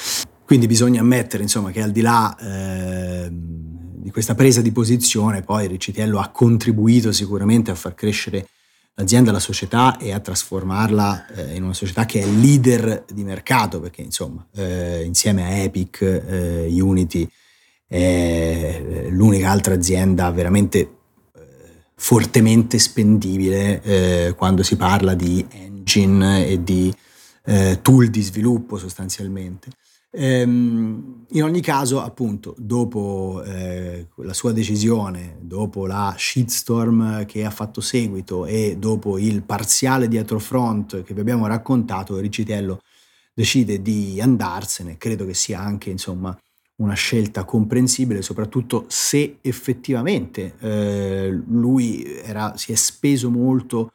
Quindi 0.46 0.68
bisogna 0.68 1.02
ammettere 1.02 1.44
insomma, 1.44 1.72
che 1.72 1.82
al 1.82 1.92
di 1.92 2.02
là 2.02 2.36
eh, 2.38 3.30
di 3.32 4.12
questa 4.12 4.36
presa 4.36 4.62
di 4.62 4.72
posizione, 4.72 5.42
poi 5.42 5.68
Riccitiello 5.68 6.20
ha 6.20 6.30
contribuito 6.30 7.12
sicuramente 7.12 7.72
a 7.72 7.76
far 7.76 7.94
crescere 7.96 8.48
l'azienda, 8.96 9.32
la 9.32 9.40
società 9.40 9.98
e 9.98 10.12
a 10.12 10.20
trasformarla 10.20 11.28
eh, 11.28 11.56
in 11.56 11.64
una 11.64 11.74
società 11.74 12.06
che 12.06 12.22
è 12.22 12.26
leader 12.26 13.06
di 13.12 13.24
mercato, 13.24 13.80
perché 13.80 14.02
insomma 14.02 14.46
eh, 14.56 15.04
insieme 15.04 15.44
a 15.44 15.50
Epic, 15.50 16.02
eh, 16.02 16.68
Unity 16.80 17.28
è 17.88 19.08
l'unica 19.10 19.50
altra 19.50 19.74
azienda 19.74 20.30
veramente 20.32 20.80
eh, 20.80 21.03
fortemente 21.96 22.80
spendibile 22.80 23.82
eh, 23.82 24.34
quando 24.36 24.64
si 24.64 24.76
parla 24.76 25.14
di 25.14 25.46
engine 25.50 26.48
e 26.48 26.64
di 26.64 26.94
eh, 27.46 27.80
tool 27.82 28.08
di 28.08 28.22
sviluppo 28.22 28.78
sostanzialmente. 28.78 29.70
Ehm, 30.16 31.26
in 31.30 31.44
ogni 31.44 31.62
caso, 31.62 32.00
appunto, 32.00 32.54
dopo 32.58 33.42
eh, 33.44 34.08
la 34.18 34.34
sua 34.34 34.52
decisione, 34.52 35.38
dopo 35.42 35.88
la 35.88 36.14
shitstorm 36.16 37.26
che 37.26 37.44
ha 37.44 37.50
fatto 37.50 37.82
seguito 37.82 38.46
e 38.46 38.76
dopo 38.78 39.18
il 39.18 39.42
parziale 39.42 40.08
dietro 40.08 40.38
front 40.38 41.02
che 41.02 41.14
vi 41.16 41.20
abbiamo 41.20 41.48
raccontato, 41.48 42.20
Riccitello 42.20 42.82
decide 43.34 43.82
di 43.82 44.22
andarsene. 44.22 44.98
Credo 44.98 45.26
che 45.26 45.34
sia 45.34 45.60
anche, 45.60 45.90
insomma, 45.90 46.38
una 46.78 46.94
scelta 46.94 47.46
comprensibile, 47.46 48.22
soprattutto 48.22 48.86
se 48.88 49.38
effettivamente 49.42 50.56
eh, 50.60 51.30
lui 51.48 52.04
era, 52.04 52.58
si 52.58 52.72
è 52.72 52.76
speso 52.76 53.30
molto 53.30 53.92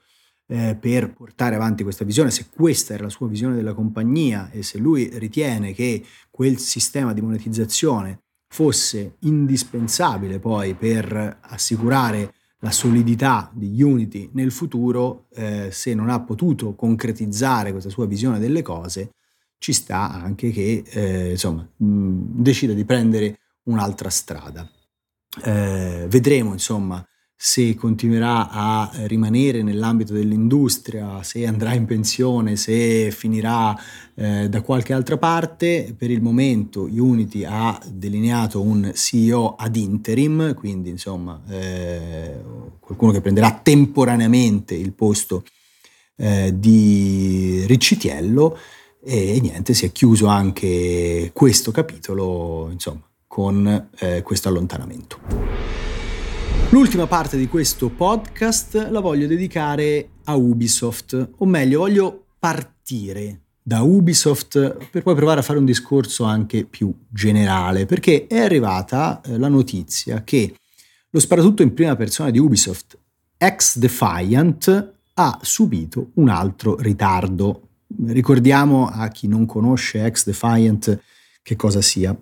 eh, 0.47 0.77
per 0.79 1.13
portare 1.13 1.57
avanti 1.57 1.83
questa 1.83 2.05
visione, 2.05 2.31
se 2.31 2.47
questa 2.55 2.95
era 2.95 3.05
la 3.05 3.11
sua 3.11 3.29
visione 3.29 3.55
della 3.55 3.75
compagnia 3.75 4.51
e 4.51 4.63
se 4.63 4.79
lui 4.79 5.11
ritiene 5.19 5.73
che 5.73 6.05
quel 6.31 6.59
sistema 6.59 7.13
di 7.13 7.21
monetizzazione 7.21 8.23
fosse 8.49 9.17
indispensabile 9.21 10.39
poi 10.39 10.75
per 10.75 11.39
assicurare 11.43 12.33
la 12.61 12.71
solidità 12.71 13.51
di 13.55 13.83
Unity 13.83 14.31
nel 14.33 14.51
futuro, 14.51 15.27
eh, 15.35 15.69
se 15.71 15.95
non 15.95 16.09
ha 16.09 16.21
potuto 16.21 16.75
concretizzare 16.75 17.71
questa 17.71 17.91
sua 17.91 18.07
visione 18.07 18.39
delle 18.39 18.63
cose, 18.63 19.11
ci 19.59 19.73
sta 19.73 20.11
anche 20.11 20.51
che 20.51 20.83
eh, 20.87 21.31
insomma, 21.33 21.69
mh, 21.77 22.43
decida 22.43 22.73
di 22.73 22.85
prendere 22.85 23.39
un'altra 23.65 24.11
strada. 24.11 24.69
Eh, 25.45 26.07
vedremo 26.09 26.53
insomma 26.53 27.05
se 27.41 27.77
continuerà 27.77 28.49
a 28.51 28.91
rimanere 29.07 29.63
nell'ambito 29.63 30.13
dell'industria, 30.13 31.23
se 31.23 31.47
andrà 31.47 31.73
in 31.73 31.85
pensione, 31.85 32.57
se 32.57 33.13
finirà 33.13 33.79
eh, 34.17 34.49
da 34.49 34.61
qualche 34.63 34.93
altra 34.93 35.19
parte. 35.19 35.95
Per 35.97 36.11
il 36.11 36.21
momento 36.21 36.89
Unity 36.91 37.45
ha 37.45 37.81
delineato 37.89 38.61
un 38.61 38.91
CEO 38.93 39.55
ad 39.55 39.77
interim, 39.77 40.53
quindi 40.55 40.91
insomma 40.91 41.41
eh, 41.49 42.41
qualcuno 42.81 43.13
che 43.13 43.21
prenderà 43.21 43.53
temporaneamente 43.63 44.75
il 44.75 44.93
posto 44.93 45.45
eh, 46.17 46.53
di 46.57 47.63
Riccitiello 47.69 48.59
e 49.03 49.39
niente, 49.41 49.75
si 49.75 49.87
è 49.87 49.93
chiuso 49.93 50.27
anche 50.27 51.31
questo 51.33 51.71
capitolo, 51.71 52.69
insomma, 52.71 53.03
con 53.27 53.89
eh, 53.99 54.23
questo 54.23 54.49
allontanamento. 54.49 55.19
L'ultima 56.71 57.07
parte 57.07 57.37
di 57.37 57.47
questo 57.47 57.89
podcast 57.89 58.89
la 58.91 59.01
voglio 59.01 59.27
dedicare 59.27 60.11
a 60.25 60.35
Ubisoft, 60.35 61.31
o 61.39 61.47
meglio, 61.47 61.79
voglio 61.79 62.27
partire 62.39 63.41
da 63.63 63.83
Ubisoft 63.83 64.89
per 64.91 65.03
poi 65.03 65.15
provare 65.15 65.41
a 65.41 65.43
fare 65.43 65.59
un 65.59 65.65
discorso 65.65 66.25
anche 66.25 66.65
più 66.65 66.93
generale, 67.09 67.87
perché 67.87 68.27
è 68.27 68.39
arrivata 68.39 69.21
eh, 69.23 69.39
la 69.39 69.49
notizia 69.49 70.25
che 70.25 70.55
lo 71.11 71.21
sparatutto 71.21 71.63
in 71.63 71.73
prima 71.75 71.97
persona 71.97 72.31
di 72.31 72.39
Ubisoft, 72.39 72.99
ex 73.37 73.79
Defiant, 73.79 74.93
ha 75.15 75.39
subito 75.43 76.11
un 76.15 76.29
altro 76.29 76.77
ritardo. 76.77 77.68
Ricordiamo 78.09 78.89
a 78.89 79.09
chi 79.09 79.27
non 79.29 79.47
conosce 79.47 80.05
ex 80.05 80.25
Defiant 80.25 81.01
che 81.43 81.57
cosa 81.57 81.81
sia. 81.81 82.17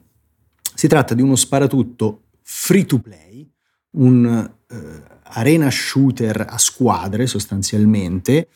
Si 0.75 0.87
tratta 0.87 1.15
di 1.15 1.23
uno 1.23 1.37
sparatutto 1.37 2.23
free 2.43 2.85
to 2.85 3.01
play 3.01 3.51
un 3.97 4.51
uh, 4.69 5.03
arena 5.23 5.71
shooter 5.71 6.47
a 6.49 6.59
squadre 6.59 7.27
sostanzialmente 7.27 8.49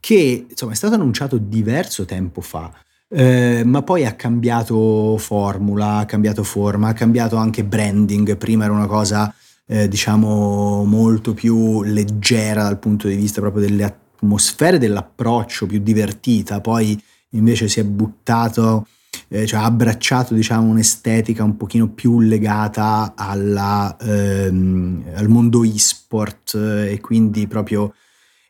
che 0.00 0.46
insomma 0.48 0.72
è 0.72 0.74
stato 0.74 0.94
annunciato 0.94 1.38
diverso 1.38 2.04
tempo 2.04 2.40
fa. 2.40 2.72
Eh, 3.10 3.62
ma 3.64 3.82
poi 3.82 4.04
ha 4.04 4.14
cambiato 4.14 5.16
formula, 5.16 5.98
ha 5.98 6.04
cambiato 6.04 6.42
forma, 6.42 6.88
ha 6.88 6.92
cambiato 6.92 7.36
anche 7.36 7.64
branding. 7.64 8.36
Prima 8.36 8.64
era 8.64 8.72
una 8.72 8.86
cosa, 8.86 9.32
eh, 9.66 9.88
diciamo, 9.88 10.84
molto 10.84 11.32
più 11.32 11.82
leggera 11.82 12.64
dal 12.64 12.78
punto 12.78 13.08
di 13.08 13.16
vista 13.16 13.40
proprio 13.40 13.66
delle 13.66 13.84
atmosfere, 14.18 14.78
dell'approccio, 14.78 15.66
più 15.66 15.78
divertita. 15.78 16.60
Poi 16.60 17.00
invece 17.30 17.68
si 17.68 17.80
è 17.80 17.84
buttato 17.84 18.86
eh, 19.28 19.46
cioè 19.46 19.60
ha 19.60 19.64
abbracciato 19.64 20.34
diciamo, 20.34 20.68
un'estetica 20.68 21.44
un 21.44 21.56
pochino 21.56 21.88
più 21.88 22.20
legata 22.20 23.14
alla, 23.16 23.96
ehm, 24.00 25.04
al 25.14 25.28
mondo 25.28 25.64
e-sport 25.64 26.54
eh, 26.54 26.92
e 26.92 27.00
quindi 27.00 27.46
proprio 27.46 27.94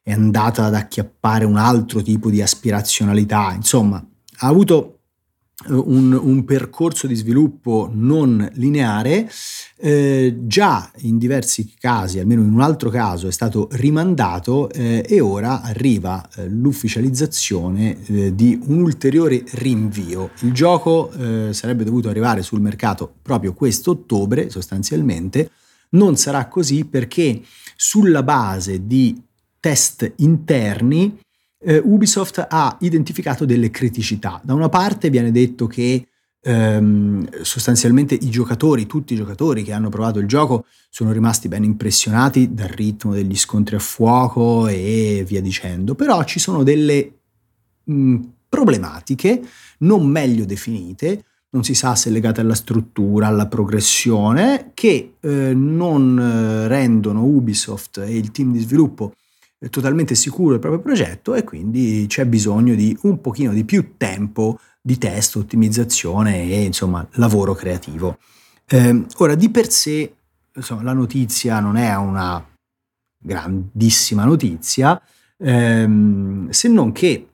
è 0.02 0.12
andata 0.12 0.64
ad 0.64 0.74
acchiappare 0.74 1.44
un 1.44 1.56
altro 1.56 2.00
tipo 2.00 2.30
di 2.30 2.40
aspirazionalità. 2.40 3.52
Insomma, 3.54 3.96
ha 3.96 4.46
avuto 4.46 4.97
un, 5.66 6.12
un, 6.12 6.44
percorso 6.44 7.08
di 7.08 7.16
sviluppo 7.16 7.90
non 7.92 8.48
lineare, 8.54 9.28
eh, 9.76 10.36
già 10.42 10.88
in 10.98 11.18
diversi 11.18 11.74
casi, 11.78 12.20
almeno 12.20 12.42
in 12.42 12.52
un 12.52 12.60
altro 12.60 12.90
caso, 12.90 13.26
è 13.26 13.32
stato 13.32 13.68
rimandato 13.72 14.70
eh, 14.70 15.04
e 15.06 15.20
ora 15.20 15.62
arriva 15.62 16.26
eh, 16.36 16.48
l'ufficializzazione 16.48 17.96
eh, 18.06 18.34
di 18.36 18.58
un 18.66 18.82
ulteriore 18.82 19.42
rinvio. 19.54 20.30
Il 20.40 20.52
gioco 20.52 21.10
eh, 21.10 21.52
sarebbe 21.52 21.82
dovuto 21.82 22.08
arrivare 22.08 22.42
sul 22.42 22.60
mercato 22.60 23.12
proprio 23.20 23.52
questo 23.52 23.90
ottobre, 23.90 24.50
sostanzialmente. 24.50 25.50
Non 25.90 26.16
sarà 26.16 26.46
così 26.46 26.84
perché 26.84 27.42
sulla 27.74 28.22
base 28.22 28.86
di 28.86 29.20
test 29.58 30.12
interni 30.18 31.18
eh, 31.60 31.80
Ubisoft 31.84 32.46
ha 32.48 32.76
identificato 32.80 33.44
delle 33.44 33.70
criticità. 33.70 34.40
Da 34.42 34.54
una 34.54 34.68
parte 34.68 35.10
viene 35.10 35.30
detto 35.30 35.66
che 35.66 36.06
ehm, 36.40 37.42
sostanzialmente 37.42 38.14
i 38.14 38.30
giocatori, 38.30 38.86
tutti 38.86 39.14
i 39.14 39.16
giocatori 39.16 39.62
che 39.62 39.72
hanno 39.72 39.88
provato 39.88 40.18
il 40.18 40.26
gioco, 40.26 40.66
sono 40.90 41.12
rimasti 41.12 41.48
ben 41.48 41.64
impressionati 41.64 42.54
dal 42.54 42.68
ritmo 42.68 43.12
degli 43.12 43.36
scontri 43.36 43.76
a 43.76 43.80
fuoco 43.80 44.66
e 44.68 45.24
via 45.26 45.40
dicendo, 45.40 45.94
però 45.94 46.22
ci 46.24 46.38
sono 46.38 46.62
delle 46.62 47.12
mh, 47.84 48.16
problematiche 48.48 49.42
non 49.78 50.06
meglio 50.06 50.44
definite 50.44 51.24
non 51.50 51.64
si 51.64 51.74
sa 51.74 51.94
se 51.94 52.10
legate 52.10 52.42
alla 52.42 52.54
struttura, 52.54 53.26
alla 53.26 53.46
progressione, 53.46 54.72
che 54.74 55.14
eh, 55.18 55.54
non 55.54 56.18
eh, 56.18 56.68
rendono 56.68 57.24
Ubisoft 57.24 57.98
e 57.98 58.16
il 58.16 58.30
team 58.32 58.52
di 58.52 58.58
sviluppo 58.58 59.14
totalmente 59.70 60.14
sicuro 60.14 60.50
del 60.50 60.60
proprio 60.60 60.80
progetto 60.80 61.34
e 61.34 61.42
quindi 61.42 62.06
c'è 62.08 62.26
bisogno 62.26 62.74
di 62.74 62.96
un 63.02 63.20
pochino 63.20 63.52
di 63.52 63.64
più 63.64 63.96
tempo 63.96 64.58
di 64.80 64.96
test, 64.98 65.36
ottimizzazione 65.36 66.44
e 66.44 66.62
insomma 66.62 67.06
lavoro 67.12 67.54
creativo. 67.54 68.18
Eh, 68.66 69.06
ora, 69.16 69.34
di 69.34 69.50
per 69.50 69.70
sé, 69.70 70.14
insomma, 70.54 70.82
la 70.82 70.92
notizia 70.92 71.58
non 71.60 71.76
è 71.76 71.94
una 71.96 72.44
grandissima 73.18 74.24
notizia, 74.24 75.00
ehm, 75.36 76.48
se 76.50 76.68
non 76.68 76.92
che 76.92 77.28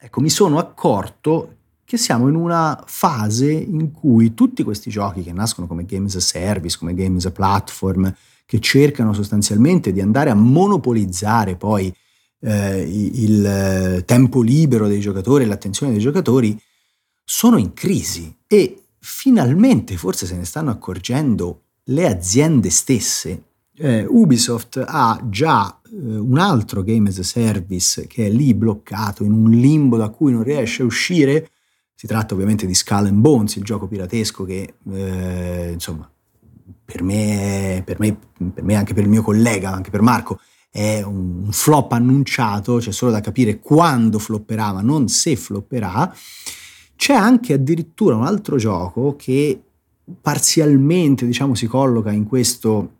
ecco, 0.00 0.20
mi 0.20 0.30
sono 0.30 0.58
accorto 0.58 1.56
che 1.84 1.96
siamo 1.96 2.28
in 2.28 2.36
una 2.36 2.80
fase 2.86 3.50
in 3.50 3.90
cui 3.90 4.32
tutti 4.32 4.62
questi 4.62 4.90
giochi 4.90 5.22
che 5.22 5.32
nascono 5.32 5.66
come 5.66 5.84
games 5.84 6.14
a 6.14 6.20
service, 6.20 6.78
come 6.78 6.94
games 6.94 7.26
a 7.26 7.32
platform, 7.32 8.14
che 8.50 8.58
cercano 8.58 9.12
sostanzialmente 9.12 9.92
di 9.92 10.00
andare 10.00 10.28
a 10.28 10.34
monopolizzare 10.34 11.54
poi 11.54 11.94
eh, 12.40 12.80
il 12.80 13.46
eh, 13.46 14.04
tempo 14.04 14.42
libero 14.42 14.88
dei 14.88 14.98
giocatori 14.98 15.44
e 15.44 15.46
l'attenzione 15.46 15.92
dei 15.92 16.00
giocatori, 16.00 16.60
sono 17.24 17.58
in 17.58 17.72
crisi 17.74 18.36
e 18.48 18.86
finalmente 18.98 19.96
forse 19.96 20.26
se 20.26 20.34
ne 20.34 20.44
stanno 20.44 20.72
accorgendo 20.72 21.60
le 21.84 22.08
aziende 22.08 22.70
stesse. 22.70 23.44
Eh, 23.76 24.04
Ubisoft 24.08 24.82
ha 24.84 25.24
già 25.30 25.80
eh, 25.84 26.16
un 26.16 26.38
altro 26.38 26.82
game 26.82 27.08
as 27.10 27.18
a 27.18 27.22
service 27.22 28.08
che 28.08 28.26
è 28.26 28.30
lì 28.30 28.52
bloccato 28.52 29.22
in 29.22 29.30
un 29.30 29.48
limbo 29.48 29.96
da 29.96 30.08
cui 30.08 30.32
non 30.32 30.42
riesce 30.42 30.82
a 30.82 30.86
uscire 30.86 31.50
si 31.94 32.08
tratta 32.08 32.34
ovviamente 32.34 32.66
di 32.66 32.74
Skull 32.74 33.06
and 33.06 33.20
Bones, 33.20 33.54
il 33.54 33.62
gioco 33.62 33.86
piratesco 33.86 34.42
che 34.42 34.74
eh, 34.90 35.70
insomma 35.72 36.09
per 36.90 37.02
me, 37.02 37.82
per 37.84 38.00
me, 38.00 38.18
per 38.52 38.64
me, 38.64 38.74
anche 38.74 38.94
per 38.94 39.04
il 39.04 39.08
mio 39.08 39.22
collega, 39.22 39.70
anche 39.70 39.90
per 39.90 40.02
Marco, 40.02 40.40
è 40.70 41.02
un 41.02 41.48
flop 41.50 41.92
annunciato, 41.92 42.76
c'è 42.76 42.92
solo 42.92 43.12
da 43.12 43.20
capire 43.20 43.60
quando 43.60 44.18
flopperà, 44.18 44.72
ma 44.72 44.82
non 44.82 45.08
se 45.08 45.36
flopperà. 45.36 46.12
C'è 46.96 47.14
anche 47.14 47.52
addirittura 47.54 48.16
un 48.16 48.24
altro 48.24 48.56
gioco 48.56 49.14
che 49.16 49.60
parzialmente 50.20 51.26
diciamo, 51.26 51.54
si 51.54 51.66
colloca 51.66 52.10
in 52.10 52.26
questo, 52.26 52.90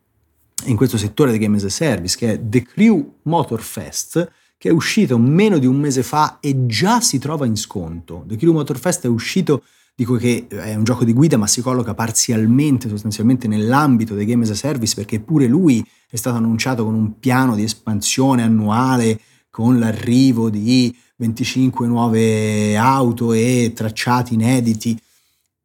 in 0.66 0.76
questo 0.76 0.96
settore 0.96 1.32
di 1.32 1.38
Game 1.38 1.56
as 1.56 1.64
a 1.64 1.68
Service, 1.68 2.16
che 2.16 2.32
è 2.32 2.40
The 2.40 2.62
Crew 2.62 3.14
Motor 3.22 3.60
Fest, 3.60 4.30
che 4.56 4.68
è 4.68 4.72
uscito 4.72 5.16
meno 5.16 5.56
di 5.56 5.66
un 5.66 5.76
mese 5.76 6.02
fa 6.02 6.38
e 6.38 6.66
già 6.66 7.00
si 7.00 7.18
trova 7.18 7.46
in 7.46 7.56
sconto. 7.56 8.24
The 8.26 8.36
Crew 8.36 8.52
Motorfest 8.52 9.04
è 9.04 9.08
uscito, 9.08 9.64
dico 10.00 10.14
che 10.14 10.46
è 10.48 10.74
un 10.76 10.84
gioco 10.84 11.04
di 11.04 11.12
guida, 11.12 11.36
ma 11.36 11.46
si 11.46 11.60
colloca 11.60 11.92
parzialmente, 11.92 12.88
sostanzialmente 12.88 13.46
nell'ambito 13.46 14.14
dei 14.14 14.24
Game 14.24 14.44
as 14.44 14.48
a 14.48 14.54
Service, 14.54 14.94
perché 14.94 15.20
pure 15.20 15.46
lui 15.46 15.86
è 16.08 16.16
stato 16.16 16.38
annunciato 16.38 16.84
con 16.86 16.94
un 16.94 17.18
piano 17.18 17.54
di 17.54 17.64
espansione 17.64 18.42
annuale, 18.42 19.20
con 19.50 19.78
l'arrivo 19.78 20.48
di 20.48 20.96
25 21.16 21.86
nuove 21.86 22.78
auto 22.78 23.34
e 23.34 23.72
tracciati 23.74 24.32
inediti. 24.32 24.98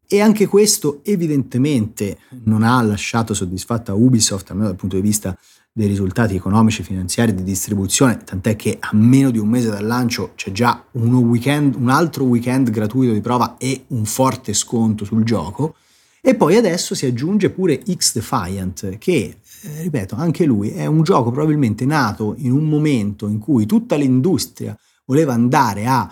E 0.06 0.20
anche 0.20 0.48
questo 0.48 1.00
evidentemente 1.06 2.18
non 2.44 2.64
ha 2.64 2.82
lasciato 2.82 3.34
soddisfatta 3.34 3.94
Ubisoft, 3.94 4.50
almeno 4.50 4.68
dal 4.68 4.78
punto 4.78 4.98
di 4.98 5.02
vista 5.02 5.38
dei 5.78 5.88
risultati 5.88 6.36
economici 6.36 6.84
finanziari 6.84 7.36
di 7.36 7.44
distribuzione, 7.44 8.24
tant'è 8.24 8.56
che 8.56 8.78
a 8.80 8.92
meno 8.94 9.30
di 9.30 9.40
un 9.40 9.50
mese 9.50 9.68
dal 9.68 9.86
lancio 9.86 10.32
c'è 10.36 10.54
già 10.54 10.86
weekend, 10.94 11.76
un 11.76 11.90
altro 11.90 12.24
weekend 12.24 12.70
gratuito 12.70 13.12
di 13.12 13.20
prova 13.20 13.58
e 13.58 13.84
un 13.88 14.06
forte 14.06 14.54
sconto 14.54 15.04
sul 15.04 15.26
gioco. 15.26 15.76
E 16.22 16.36
poi 16.36 16.56
adesso 16.56 16.96
si 16.96 17.06
aggiunge 17.06 17.50
pure 17.50 17.84
X 17.94 18.14
Defiant, 18.14 18.98
che, 18.98 19.40
eh, 19.64 19.82
ripeto, 19.82 20.16
anche 20.16 20.46
lui 20.46 20.70
è 20.70 20.86
un 20.86 21.04
gioco 21.04 21.30
probabilmente 21.30 21.86
nato 21.86 22.36
in 22.38 22.54
un 22.54 22.70
momento 22.70 23.28
in 23.28 23.40
cui 23.40 23.66
tutta 23.66 23.98
l'industria 23.98 24.74
voleva 25.04 25.34
andare 25.34 25.88
a 25.88 26.10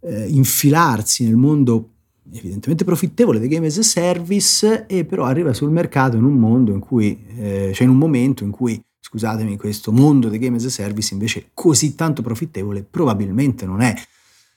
eh, 0.00 0.26
infilarsi 0.26 1.24
nel 1.24 1.36
mondo 1.36 1.93
evidentemente 2.32 2.84
profittevole 2.84 3.38
dei 3.38 3.48
game 3.48 3.66
as 3.66 3.78
a 3.78 3.82
service 3.82 4.86
e 4.86 5.04
però 5.04 5.24
arriva 5.24 5.52
sul 5.52 5.70
mercato 5.70 6.16
in 6.16 6.24
un 6.24 6.34
mondo 6.34 6.72
in 6.72 6.80
cui, 6.80 7.24
eh, 7.36 7.72
cioè 7.74 7.86
in 7.86 7.92
un 7.92 7.98
momento 7.98 8.44
in 8.44 8.50
cui, 8.50 8.82
scusatemi, 9.00 9.56
questo 9.56 9.92
mondo 9.92 10.28
dei 10.28 10.38
game 10.38 10.56
as 10.56 10.64
a 10.64 10.70
service 10.70 11.12
invece 11.12 11.50
così 11.52 11.94
tanto 11.94 12.22
profittevole 12.22 12.82
probabilmente 12.82 13.66
non 13.66 13.80
è. 13.80 13.94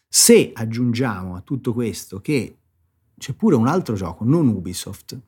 Se 0.07 0.51
aggiungiamo 0.53 1.35
a 1.35 1.41
tutto 1.41 1.73
questo 1.73 2.19
che 2.19 2.55
c'è 3.17 3.33
pure 3.33 3.55
un 3.55 3.67
altro 3.67 3.95
gioco, 3.95 4.23
non 4.23 4.47
Ubisoft, 4.47 5.19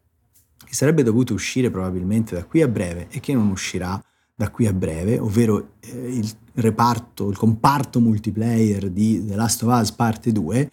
che 0.63 0.73
sarebbe 0.73 1.03
dovuto 1.03 1.33
uscire 1.33 1.69
probabilmente 1.69 2.35
da 2.35 2.45
qui 2.45 2.61
a 2.61 2.67
breve 2.67 3.07
e 3.09 3.19
che 3.19 3.33
non 3.33 3.49
uscirà 3.49 4.01
da 4.35 4.49
qui 4.51 4.67
a 4.67 4.73
breve, 4.73 5.19
ovvero 5.19 5.71
eh, 5.79 6.15
il 6.15 6.31
reparto, 6.53 7.29
il 7.29 7.35
comparto 7.35 7.99
multiplayer 7.99 8.89
di 8.89 9.25
The 9.25 9.35
Last 9.35 9.63
of 9.63 9.77
Us 9.77 9.91
parte 9.91 10.31
2, 10.31 10.71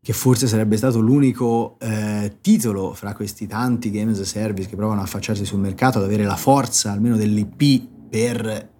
che 0.00 0.12
forse 0.12 0.46
sarebbe 0.46 0.76
stato 0.76 1.00
l'unico 1.00 1.76
eh, 1.80 2.36
titolo 2.40 2.94
fra 2.94 3.14
questi 3.14 3.46
tanti 3.46 3.90
game 3.90 4.12
as 4.12 4.22
service 4.22 4.68
che 4.68 4.76
provano 4.76 5.00
a 5.00 5.04
affacciarsi 5.04 5.44
sul 5.44 5.58
mercato 5.58 5.98
ad 5.98 6.04
avere 6.04 6.24
la 6.24 6.36
forza 6.36 6.92
almeno 6.92 7.16
dell'IP 7.16 7.88
per 8.08 8.76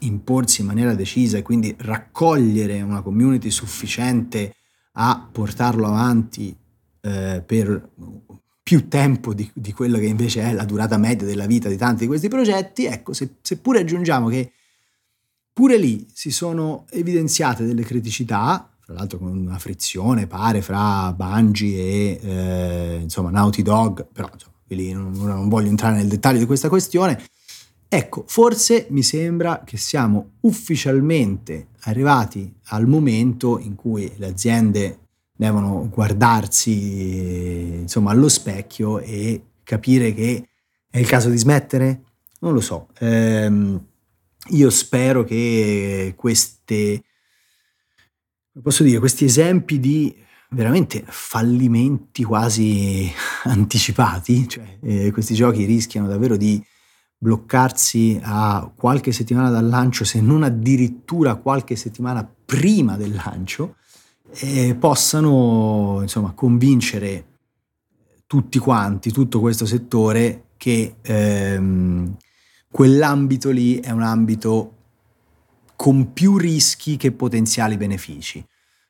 imporsi 0.00 0.60
in 0.62 0.68
maniera 0.68 0.94
decisa 0.94 1.36
e 1.36 1.42
quindi 1.42 1.74
raccogliere 1.78 2.80
una 2.82 3.02
community 3.02 3.50
sufficiente 3.50 4.54
a 4.92 5.28
portarlo 5.30 5.86
avanti 5.86 6.56
eh, 7.02 7.42
per 7.44 7.90
più 8.62 8.88
tempo 8.88 9.34
di, 9.34 9.50
di, 9.52 9.72
quello 9.72 9.98
che 9.98 10.06
invece 10.06 10.42
è 10.42 10.52
la 10.52 10.64
durata 10.64 10.96
media 10.96 11.26
della 11.26 11.46
vita 11.46 11.68
di 11.68 11.76
tanti 11.76 12.02
di 12.02 12.06
questi 12.06 12.28
progetti, 12.28 12.84
ecco, 12.84 13.12
se, 13.12 13.36
seppure 13.42 13.80
aggiungiamo 13.80 14.28
che 14.28 14.52
pure 15.52 15.76
lì 15.76 16.06
si 16.12 16.30
sono 16.30 16.86
evidenziate 16.90 17.64
delle 17.64 17.82
criticità, 17.82 18.69
tra 18.90 18.98
l'altro 18.98 19.18
con 19.18 19.28
una 19.28 19.58
frizione 19.58 20.26
pare 20.26 20.62
fra 20.62 21.12
Bungie 21.12 21.78
e 21.78 22.20
eh, 22.22 22.98
insomma 23.02 23.30
Naughty 23.30 23.62
Dog, 23.62 24.04
però 24.12 24.28
insomma, 24.32 24.56
lì 24.66 24.92
non, 24.92 25.12
non 25.12 25.48
voglio 25.48 25.68
entrare 25.68 25.96
nel 25.96 26.08
dettaglio 26.08 26.40
di 26.40 26.46
questa 26.46 26.68
questione. 26.68 27.22
Ecco, 27.88 28.24
forse 28.26 28.88
mi 28.90 29.04
sembra 29.04 29.62
che 29.64 29.76
siamo 29.76 30.32
ufficialmente 30.40 31.68
arrivati 31.82 32.52
al 32.66 32.88
momento 32.88 33.60
in 33.60 33.76
cui 33.76 34.12
le 34.16 34.26
aziende 34.26 34.98
devono 35.36 35.88
guardarsi 35.88 37.78
insomma 37.82 38.10
allo 38.10 38.28
specchio 38.28 38.98
e 38.98 39.42
capire 39.62 40.12
che 40.12 40.48
è 40.90 40.98
il 40.98 41.06
caso 41.06 41.30
di 41.30 41.38
smettere? 41.38 42.02
Non 42.40 42.54
lo 42.54 42.60
so. 42.60 42.88
Ehm, 42.98 43.84
io 44.48 44.70
spero 44.70 45.22
che 45.22 46.14
queste 46.16 47.04
posso 48.62 48.82
dire, 48.82 48.98
questi 48.98 49.24
esempi 49.24 49.78
di 49.78 50.14
veramente 50.50 51.04
fallimenti 51.06 52.24
quasi 52.24 53.10
anticipati, 53.44 54.48
cioè 54.48 54.78
eh, 54.82 55.10
questi 55.12 55.34
giochi 55.34 55.64
rischiano 55.64 56.08
davvero 56.08 56.36
di 56.36 56.62
bloccarsi 57.16 58.18
a 58.22 58.72
qualche 58.74 59.12
settimana 59.12 59.50
dal 59.50 59.68
lancio, 59.68 60.04
se 60.04 60.20
non 60.20 60.42
addirittura 60.42 61.34
qualche 61.34 61.76
settimana 61.76 62.28
prima 62.44 62.96
del 62.96 63.14
lancio, 63.14 63.76
e 64.32 64.76
possano 64.78 65.98
insomma 66.02 66.32
convincere 66.32 67.26
tutti 68.26 68.58
quanti, 68.58 69.10
tutto 69.10 69.40
questo 69.40 69.66
settore 69.66 70.50
che 70.56 70.96
ehm, 71.02 72.16
quell'ambito 72.70 73.50
lì 73.50 73.80
è 73.80 73.90
un 73.90 74.02
ambito 74.02 74.79
con 75.80 76.12
più 76.12 76.36
rischi 76.36 76.98
che 76.98 77.10
potenziali 77.10 77.78
benefici. 77.78 78.46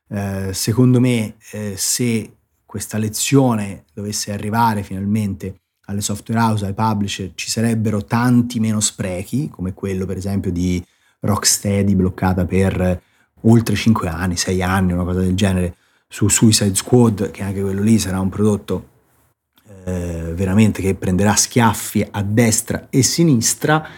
Eh, 0.08 0.52
secondo 0.52 0.98
me, 0.98 1.36
eh, 1.52 1.74
se 1.76 2.38
questa 2.66 2.98
lezione 2.98 3.84
dovesse 3.94 4.32
arrivare 4.32 4.82
finalmente 4.82 5.60
alle 5.82 6.00
software 6.00 6.40
house, 6.40 6.66
ai 6.66 6.74
publisher, 6.74 7.30
ci 7.36 7.48
sarebbero 7.48 8.04
tanti 8.04 8.58
meno 8.58 8.80
sprechi, 8.80 9.48
come 9.48 9.72
quello 9.72 10.04
per 10.04 10.16
esempio 10.16 10.50
di 10.50 10.84
Rocksteady 11.20 11.94
bloccata 11.94 12.44
per 12.44 13.00
oltre 13.42 13.76
5 13.76 14.08
anni, 14.08 14.36
6 14.36 14.60
anni, 14.60 14.92
una 14.92 15.04
cosa 15.04 15.20
del 15.20 15.36
genere, 15.36 15.76
su 16.08 16.26
Suicide 16.26 16.74
Squad, 16.74 17.30
che 17.30 17.44
anche 17.44 17.60
quello 17.60 17.82
lì 17.82 18.00
sarà 18.00 18.18
un 18.18 18.30
prodotto 18.30 18.88
eh, 19.84 20.32
veramente 20.34 20.82
che 20.82 20.96
prenderà 20.96 21.36
schiaffi 21.36 22.04
a 22.10 22.22
destra 22.24 22.88
e 22.90 23.04
sinistra 23.04 23.88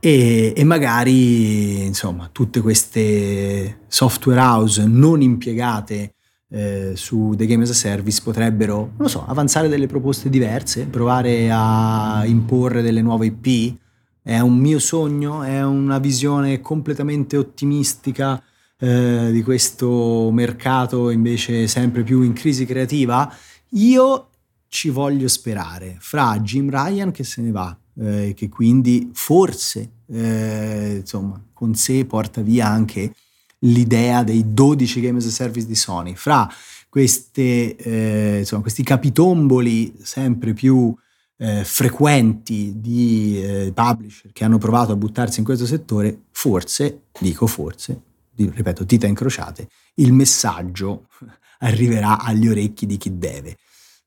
e, 0.00 0.52
e, 0.56 0.64
magari 0.64 1.84
insomma 1.84 2.28
tutte 2.32 2.60
queste 2.60 3.82
software 3.86 4.40
house 4.40 4.84
non 4.86 5.20
impiegate 5.20 6.14
eh, 6.48 6.92
su 6.96 7.34
The 7.36 7.46
Game 7.46 7.62
as 7.62 7.70
a 7.70 7.74
Service 7.74 8.20
potrebbero, 8.22 8.76
non 8.76 8.96
lo 8.96 9.08
so, 9.08 9.24
avanzare 9.26 9.68
delle 9.68 9.86
proposte 9.86 10.28
diverse, 10.28 10.86
provare 10.86 11.48
a 11.52 12.22
imporre 12.24 12.82
delle 12.82 13.02
nuove 13.02 13.26
IP. 13.26 13.78
È 14.22 14.38
un 14.40 14.56
mio 14.56 14.78
sogno, 14.78 15.42
è 15.42 15.62
una 15.62 15.98
visione 15.98 16.60
completamente 16.60 17.36
ottimistica, 17.36 18.42
eh, 18.80 19.28
di 19.30 19.42
questo 19.42 20.30
mercato 20.32 21.10
invece 21.10 21.66
sempre 21.68 22.02
più 22.02 22.22
in 22.22 22.32
crisi 22.32 22.64
creativa? 22.64 23.32
Io 23.70 24.28
ci 24.68 24.88
voglio 24.88 25.28
sperare 25.28 25.96
fra 26.00 26.38
Jim 26.40 26.70
Ryan 26.70 27.10
che 27.12 27.24
se 27.24 27.42
ne 27.42 27.50
va, 27.50 27.76
eh, 27.98 28.32
che 28.36 28.48
quindi 28.48 29.10
forse 29.12 29.90
eh, 30.06 30.96
insomma, 31.00 31.42
con 31.52 31.74
sé 31.74 32.04
porta 32.04 32.40
via 32.40 32.66
anche 32.66 33.12
l'idea 33.60 34.22
dei 34.22 34.52
12 34.54 35.00
game 35.00 35.18
as 35.18 35.26
a 35.26 35.30
service 35.30 35.66
di 35.66 35.74
Sony, 35.74 36.14
fra 36.14 36.48
queste, 36.88 37.76
eh, 37.76 38.38
insomma, 38.38 38.62
questi 38.62 38.82
capitomboli 38.82 39.94
sempre 40.02 40.54
più 40.54 40.94
eh, 41.36 41.64
frequenti 41.64 42.74
di 42.76 43.40
eh, 43.42 43.72
publisher 43.74 44.32
che 44.32 44.44
hanno 44.44 44.58
provato 44.58 44.92
a 44.92 44.96
buttarsi 44.96 45.38
in 45.38 45.44
questo 45.44 45.66
settore, 45.66 46.24
forse, 46.30 47.04
dico 47.18 47.46
forse, 47.46 48.00
ripeto, 48.34 48.84
dita 48.84 49.06
incrociate, 49.06 49.68
il 49.94 50.12
messaggio 50.12 51.06
arriverà 51.60 52.20
agli 52.20 52.48
orecchi 52.48 52.86
di 52.86 52.96
chi 52.96 53.16
deve. 53.16 53.56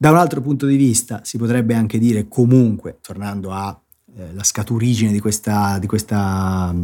Da 0.04 0.12
un 0.12 0.18
altro 0.18 0.42
punto 0.42 0.66
di 0.66 0.76
vista 0.76 1.22
si 1.24 1.38
potrebbe 1.38 1.76
anche 1.76 1.98
dire 1.98 2.28
comunque, 2.28 2.98
tornando 3.00 3.54
alla 3.54 3.82
eh, 4.18 4.44
scaturigine 4.44 5.14
di 5.14 5.22
questa, 5.22 5.80
di 5.80 5.88
questa 5.88 6.76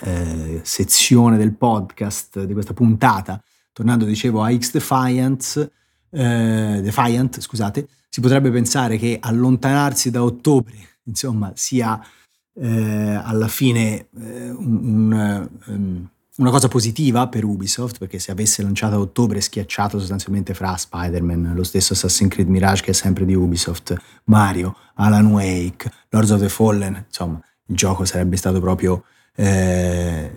eh, 0.00 0.58
sezione 0.64 1.36
del 1.36 1.54
podcast, 1.54 2.42
di 2.42 2.52
questa 2.52 2.74
puntata, 2.74 3.40
tornando 3.72 4.04
dicevo 4.04 4.42
a 4.42 4.52
X 4.52 4.72
Defiance, 4.72 5.70
eh, 6.10 6.80
Defiant, 6.82 7.38
scusate, 7.38 7.86
si 8.08 8.20
potrebbe 8.20 8.50
pensare 8.50 8.96
che 8.96 9.18
allontanarsi 9.20 10.10
da 10.10 10.24
ottobre, 10.24 10.74
insomma, 11.06 11.52
sia 11.54 12.04
eh, 12.54 13.14
alla 13.14 13.46
fine 13.46 14.08
eh, 14.18 14.50
un, 14.50 15.12
un 15.12 15.48
um, 15.66 16.08
una 16.40 16.50
cosa 16.50 16.68
positiva 16.68 17.28
per 17.28 17.44
Ubisoft, 17.44 17.98
perché 17.98 18.18
se 18.18 18.30
avesse 18.30 18.62
lanciato 18.62 18.96
a 18.96 18.98
ottobre 18.98 19.42
schiacciato 19.42 19.98
sostanzialmente 19.98 20.54
fra 20.54 20.74
Spider-Man, 20.74 21.52
lo 21.54 21.62
stesso 21.62 21.92
Assassin's 21.92 22.32
Creed 22.32 22.48
Mirage 22.48 22.82
che 22.82 22.90
è 22.90 22.94
sempre 22.94 23.26
di 23.26 23.34
Ubisoft, 23.34 23.94
Mario, 24.24 24.74
Alan 24.94 25.26
Wake, 25.26 25.90
Lords 26.08 26.30
of 26.30 26.40
the 26.40 26.48
Fallen, 26.48 27.04
insomma, 27.06 27.38
il 27.66 27.76
gioco 27.76 28.06
sarebbe 28.06 28.36
stato 28.36 28.58
proprio 28.58 29.04
eh, 29.36 30.32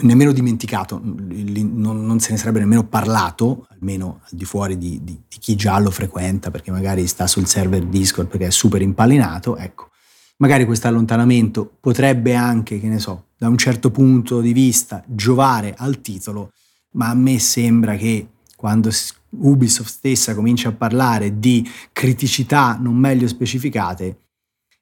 nemmeno 0.00 0.32
dimenticato, 0.32 1.00
non, 1.02 2.04
non, 2.04 2.20
se 2.20 2.32
ne 2.32 2.36
sarebbe 2.36 2.58
nemmeno 2.60 2.86
parlato, 2.86 3.66
almeno 3.70 4.20
al 4.22 4.36
di 4.36 4.44
fuori 4.44 4.76
di, 4.76 5.00
di, 5.02 5.22
di 5.26 5.38
chi 5.38 5.56
già 5.56 5.78
lo 5.78 5.90
frequenta, 5.90 6.50
perché 6.50 6.70
magari 6.70 7.06
sta 7.06 7.26
sul 7.26 7.46
server 7.46 7.84
Discord 7.86 8.28
perché 8.28 8.46
è 8.46 8.50
super 8.50 8.82
impallinato, 8.82 9.56
ecco. 9.56 9.88
Magari 10.36 10.64
questo 10.64 10.86
allontanamento 10.86 11.70
potrebbe 11.80 12.34
anche, 12.34 12.80
che 12.80 12.88
ne 12.88 12.98
so, 12.98 13.29
da 13.40 13.48
un 13.48 13.56
certo 13.56 13.90
punto 13.90 14.42
di 14.42 14.52
vista 14.52 15.02
giovare 15.06 15.74
al 15.74 16.02
titolo, 16.02 16.52
ma 16.90 17.08
a 17.08 17.14
me 17.14 17.38
sembra 17.38 17.96
che 17.96 18.28
quando 18.54 18.90
Ubisoft 19.30 19.88
stessa 19.88 20.34
comincia 20.34 20.68
a 20.68 20.72
parlare 20.72 21.38
di 21.38 21.66
criticità 21.90 22.76
non 22.78 22.96
meglio 22.96 23.26
specificate, 23.26 24.18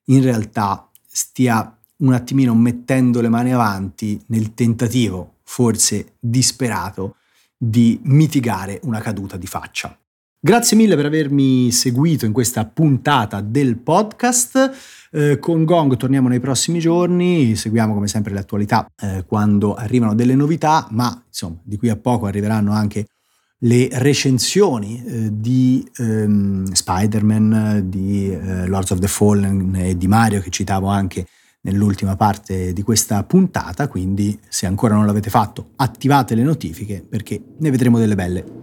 in 0.06 0.22
realtà 0.22 0.90
stia 1.06 1.72
un 1.98 2.12
attimino 2.12 2.52
mettendo 2.56 3.20
le 3.20 3.28
mani 3.28 3.52
avanti 3.52 4.20
nel 4.26 4.54
tentativo, 4.54 5.36
forse 5.44 6.14
disperato, 6.18 7.14
di 7.56 8.00
mitigare 8.02 8.80
una 8.82 8.98
caduta 8.98 9.36
di 9.36 9.46
faccia. 9.46 9.96
Grazie 10.40 10.76
mille 10.76 10.96
per 10.96 11.06
avermi 11.06 11.70
seguito 11.70 12.26
in 12.26 12.32
questa 12.32 12.64
puntata 12.64 13.40
del 13.40 13.76
podcast. 13.76 14.97
Eh, 15.10 15.38
con 15.38 15.64
Gong 15.64 15.96
torniamo 15.96 16.28
nei 16.28 16.40
prossimi 16.40 16.78
giorni, 16.80 17.56
seguiamo 17.56 17.94
come 17.94 18.08
sempre 18.08 18.34
l'attualità 18.34 18.86
eh, 19.00 19.24
quando 19.26 19.74
arrivano 19.74 20.14
delle 20.14 20.34
novità, 20.34 20.86
ma 20.90 21.22
insomma 21.26 21.58
di 21.62 21.76
qui 21.76 21.88
a 21.88 21.96
poco 21.96 22.26
arriveranno 22.26 22.72
anche 22.72 23.06
le 23.62 23.88
recensioni 23.92 25.02
eh, 25.04 25.28
di 25.32 25.84
ehm, 25.96 26.70
Spider-Man, 26.70 27.84
di 27.86 28.30
eh, 28.30 28.66
Lords 28.66 28.90
of 28.90 28.98
the 28.98 29.08
Fallen 29.08 29.74
e 29.74 29.96
di 29.96 30.06
Mario 30.06 30.40
che 30.40 30.50
citavo 30.50 30.88
anche 30.88 31.26
nell'ultima 31.62 32.14
parte 32.14 32.72
di 32.72 32.82
questa 32.82 33.24
puntata, 33.24 33.88
quindi 33.88 34.38
se 34.48 34.66
ancora 34.66 34.94
non 34.94 35.06
l'avete 35.06 35.30
fatto 35.30 35.70
attivate 35.76 36.34
le 36.34 36.42
notifiche 36.42 37.04
perché 37.06 37.42
ne 37.58 37.70
vedremo 37.70 37.98
delle 37.98 38.14
belle. 38.14 38.44
Ciao! 38.44 38.58